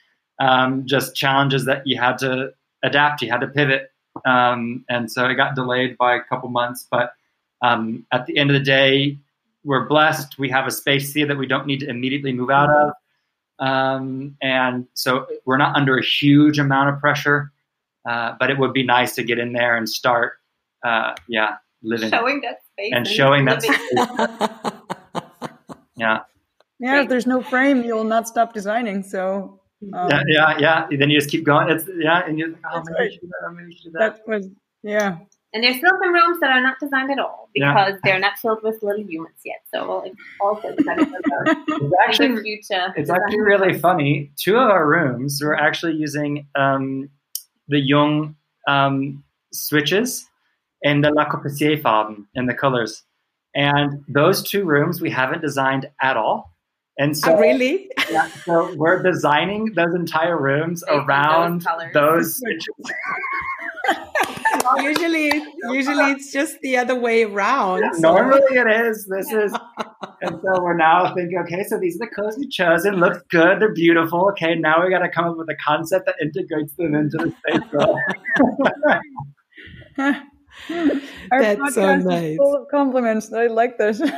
[0.41, 2.53] Um, just challenges that you had to
[2.85, 3.91] adapt, you had to pivot,
[4.25, 6.87] um, and so it got delayed by a couple months.
[6.91, 7.13] But
[7.61, 9.19] um, at the end of the day,
[9.65, 10.39] we're blessed.
[10.39, 12.93] We have a space here that we don't need to immediately move out of.
[13.59, 17.53] Um, and so we're not under a huge amount of pressure,
[18.09, 20.35] uh, but it would be nice to get in there and start,
[20.85, 22.11] uh, yeah, living.
[22.11, 22.93] Showing that space.
[22.95, 23.81] And showing that space.
[25.97, 26.21] yeah.
[26.81, 29.03] Yeah, if there's no frame, you'll not stop designing.
[29.03, 29.61] So
[29.93, 30.87] um, yeah, yeah, yeah.
[30.91, 31.69] Then you just keep going.
[31.69, 33.21] It's yeah, and you're like, oh, maybe right.
[33.21, 33.99] that, maybe do that.
[33.99, 34.49] That was
[34.83, 35.19] yeah.
[35.55, 37.99] And there's still some rooms that are not designed at all because yeah.
[38.05, 39.61] they're not filled with little humans yet.
[39.73, 42.93] So we'll also it's actually future.
[42.97, 44.31] It's actually really funny.
[44.37, 47.09] Two of our rooms we're actually using um,
[47.69, 48.37] the Jung
[48.67, 50.27] um, switches
[50.85, 53.03] and the Le Corbusier farben in the colors.
[53.55, 56.55] And those two rooms we haven't designed at all.
[56.99, 62.93] And so, oh, really, yeah, so we're designing those entire rooms around those, those switches.
[64.79, 65.31] usually,
[65.71, 67.81] usually it's just the other way around.
[67.81, 68.01] Yeah, so.
[68.01, 69.07] Normally it is.
[69.07, 69.53] This is,
[70.23, 72.97] and so we're now thinking, okay, so these are the colors we chosen.
[72.97, 73.61] Looks good.
[73.61, 74.29] They're beautiful.
[74.31, 77.33] Okay, now we got to come up with a concept that integrates them into the
[77.39, 77.63] space.
[81.33, 82.37] Our That's so nice.
[82.37, 83.33] full of compliments.
[83.33, 84.01] I like this.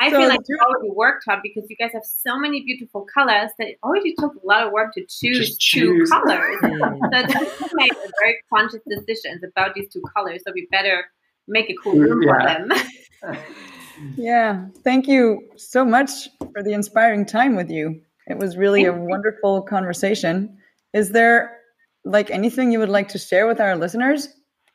[0.00, 3.06] I so feel like you already worked hard because you guys have so many beautiful
[3.12, 6.10] colors that it already took a lot of work to choose, choose.
[6.10, 6.56] two colors.
[6.62, 10.42] so we made very conscious decisions about these two colors.
[10.46, 11.04] So we better
[11.48, 12.32] make a cool room yeah.
[12.32, 13.38] for them.
[14.16, 14.66] yeah.
[14.84, 18.00] Thank you so much for the inspiring time with you.
[18.26, 19.08] It was really Thank a you.
[19.08, 20.58] wonderful conversation.
[20.92, 21.58] Is there
[22.04, 24.28] like anything you would like to share with our listeners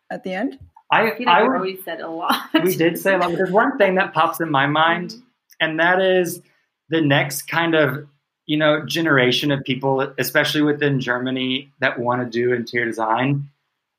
[0.10, 0.60] at the end?
[0.92, 2.36] I, I feel like I would, we said a lot.
[2.64, 3.32] we did say a lot.
[3.32, 5.22] There's one thing that pops in my mind, mm-hmm.
[5.62, 6.42] and that is
[6.90, 8.08] the next kind of
[8.46, 13.50] you know generation of people, especially within Germany, that want to do interior design.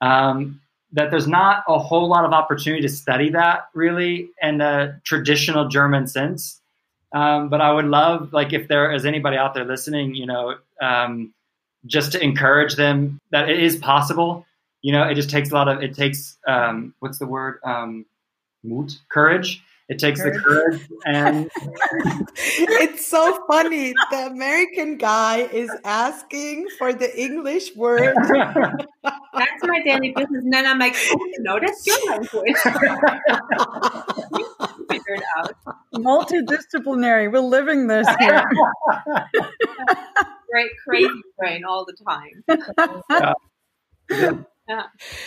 [0.01, 0.61] Um,
[0.93, 5.68] that there's not a whole lot of opportunity to study that really in a traditional
[5.68, 6.61] German sense.
[7.14, 10.57] Um, but I would love, like, if there is anybody out there listening, you know,
[10.80, 11.32] um,
[11.86, 14.47] just to encourage them that it is possible
[14.83, 17.59] you know, it just takes a lot of, it takes, um, what's the word?
[17.64, 18.05] Um,
[18.62, 19.62] moot, courage.
[19.89, 20.35] It takes courage.
[20.35, 21.51] the courage and
[22.37, 23.93] it's so funny.
[24.11, 28.14] The American guy is asking for the English word.
[29.03, 30.45] That's my daily business.
[30.45, 32.57] And then I'm like, oh, no, that's your language.
[34.89, 35.55] figure it out.
[35.95, 37.33] Multidisciplinary.
[37.33, 38.45] We're living this here.
[40.51, 42.45] Great, crazy brain all the time.
[43.11, 43.33] Yeah.
[44.11, 44.33] Yeah.
[44.69, 44.85] Yeah.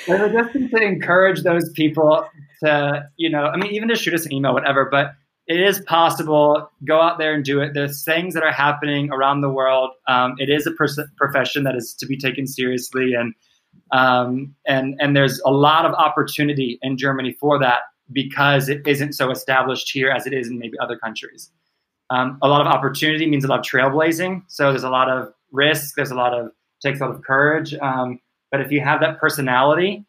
[0.07, 2.25] But just to encourage those people
[2.63, 5.13] to, you know, I mean, even to shoot us an email, whatever, but
[5.47, 6.69] it is possible.
[6.83, 7.73] Go out there and do it.
[7.73, 9.91] There's things that are happening around the world.
[10.07, 13.33] Um, it is a pers- profession that is to be taken seriously, and
[13.91, 17.81] um, and and there's a lot of opportunity in Germany for that
[18.11, 21.51] because it isn't so established here as it is in maybe other countries.
[22.09, 24.43] Um, a lot of opportunity means a lot of trailblazing.
[24.47, 25.95] So there's a lot of risk.
[25.95, 27.73] There's a lot of takes a lot of courage.
[27.75, 28.19] Um,
[28.55, 30.05] but if you have that personality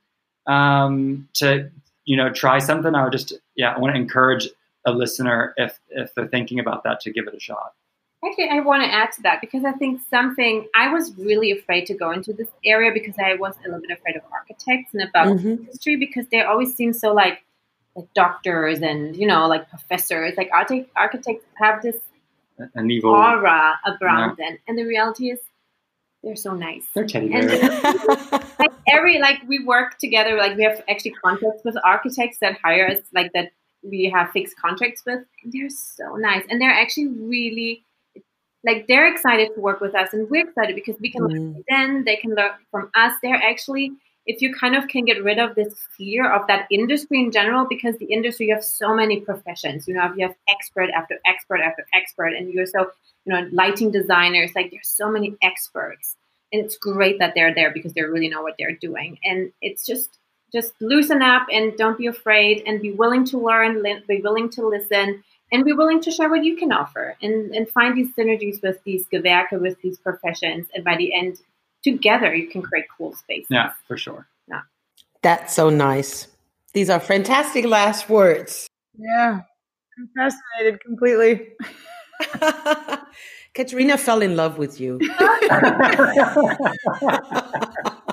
[0.46, 1.68] um, to
[2.04, 4.48] you know try something, I would just yeah I want to encourage
[4.84, 7.72] a listener if if they're thinking about that to give it a shot.
[8.24, 11.86] Actually, I want to add to that because I think something I was really afraid
[11.86, 15.02] to go into this area because I was a little bit afraid of architects and
[15.02, 15.48] about mm-hmm.
[15.48, 17.42] industry because they always seem so like
[17.96, 20.34] like doctors and you know like professors.
[20.36, 20.50] Like
[20.94, 21.96] architects have this
[22.74, 24.50] an evil aura around yeah.
[24.50, 25.40] them, and the reality is
[26.26, 26.82] they're so nice.
[26.92, 27.62] They're teddy bears.
[28.58, 30.36] like every like we work together.
[30.36, 32.98] Like we have actually contracts with architects that hire us.
[33.14, 33.52] Like that
[33.84, 35.20] we have fixed contracts with.
[35.44, 37.84] And they're so nice, and they're actually really
[38.64, 41.30] like they're excited to work with us, and we're excited because we can mm.
[41.30, 42.04] learn from them.
[42.04, 43.12] They can learn from us.
[43.22, 43.92] They're actually
[44.26, 47.66] if you kind of can get rid of this fear of that industry in general,
[47.68, 49.86] because the industry you have so many professions.
[49.86, 52.90] You know, you have expert after expert after expert, and you're so
[53.26, 54.52] you know lighting designers.
[54.54, 56.16] Like there's so many experts,
[56.52, 59.18] and it's great that they're there because they really know what they're doing.
[59.24, 60.18] And it's just
[60.52, 64.66] just loosen up and don't be afraid and be willing to learn, be willing to
[64.66, 65.22] listen,
[65.52, 68.82] and be willing to share what you can offer and, and find these synergies with
[68.84, 70.66] these gewerke, with these professions.
[70.74, 71.38] And by the end,
[71.82, 73.48] together you can create cool spaces.
[73.50, 74.26] Yeah, for sure.
[74.48, 74.62] Yeah.
[75.22, 76.28] That's so nice.
[76.72, 78.66] These are fantastic last words.
[78.98, 79.40] Yeah,
[79.98, 81.48] I'm fascinated completely.
[83.54, 84.98] Katerina fell in love with you.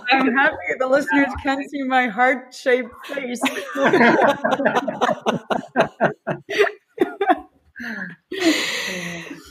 [0.09, 3.41] I'm happy the listeners can see my heart shaped face.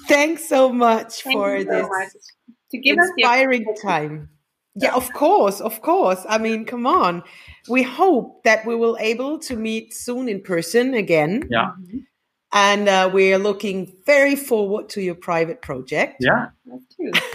[0.08, 2.08] Thanks so much Thank for this much.
[2.70, 4.30] to give inspiring time.
[4.74, 6.24] Yeah, of course, of course.
[6.28, 7.22] I mean, come on.
[7.68, 11.46] We hope that we will able to meet soon in person again.
[11.50, 11.72] Yeah.
[11.78, 11.98] Mm-hmm.
[12.52, 16.16] And uh, we're looking very forward to your private project.
[16.20, 16.48] Yeah.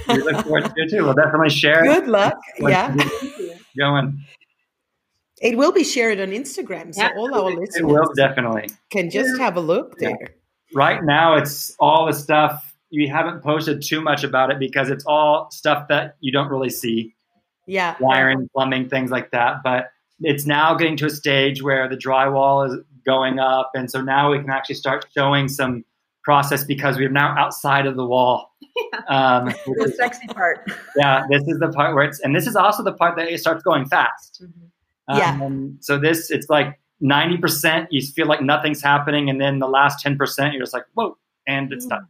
[0.08, 1.04] we look forward to it too.
[1.04, 1.84] We'll definitely share.
[1.84, 1.88] It.
[1.88, 2.38] Good luck.
[2.60, 2.96] yeah.
[3.78, 4.24] Going.
[5.42, 7.12] It will be shared on Instagram, so yeah.
[7.16, 10.18] all our listeners it will definitely can just have a look there.
[10.20, 10.28] Yeah.
[10.74, 15.06] Right now, it's all the stuff you haven't posted too much about it because it's
[15.06, 17.14] all stuff that you don't really see.
[17.68, 19.58] Yeah, wiring, plumbing, things like that.
[19.64, 19.92] But
[20.22, 24.32] it's now getting to a stage where the drywall is going up, and so now
[24.32, 25.84] we can actually start showing some
[26.28, 28.54] process because we're now outside of the wall.
[29.10, 29.38] Yeah.
[29.38, 30.70] Um, the is, sexy part.
[30.96, 33.40] Yeah, this is the part where it's, and this is also the part that it
[33.40, 34.44] starts going fast.
[34.44, 35.18] Mm-hmm.
[35.18, 35.46] Yeah.
[35.46, 37.88] Um, so this, it's like ninety percent.
[37.92, 41.18] You feel like nothing's happening, and then the last ten percent, you're just like, whoa,
[41.48, 42.08] and it's done.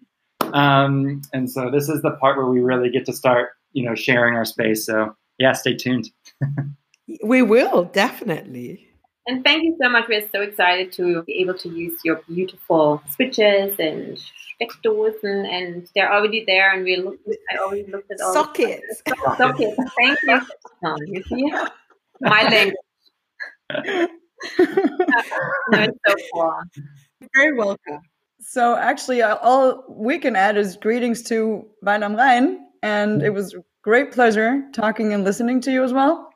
[0.53, 3.95] Um, and so this is the part where we really get to start, you know,
[3.95, 4.85] sharing our space.
[4.85, 6.11] So yeah, stay tuned.
[7.23, 8.86] we will definitely.
[9.27, 10.07] And thank you so much.
[10.07, 14.17] We're so excited to be able to use your beautiful switches and
[14.59, 17.19] Steckdosen and, and they're already there and we look
[17.53, 19.03] I already looked at all sockets.
[19.37, 19.77] sockets.
[19.97, 20.41] Thank you.
[21.07, 21.51] You see?
[22.21, 22.75] My language.
[23.73, 24.07] no,
[25.73, 26.61] it's so cool.
[27.19, 27.99] You're very welcome.
[28.39, 33.53] So actually all we can add is greetings to Weil am Rhein and it was
[33.53, 36.29] a great pleasure talking and listening to you as well.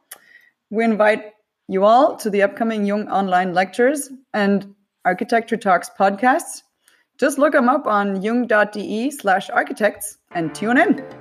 [0.70, 1.31] We invite
[1.72, 6.64] you all to the upcoming Jung Online lectures and Architecture Talks podcasts.
[7.18, 11.21] Just look them up on jung.de slash architects and tune in.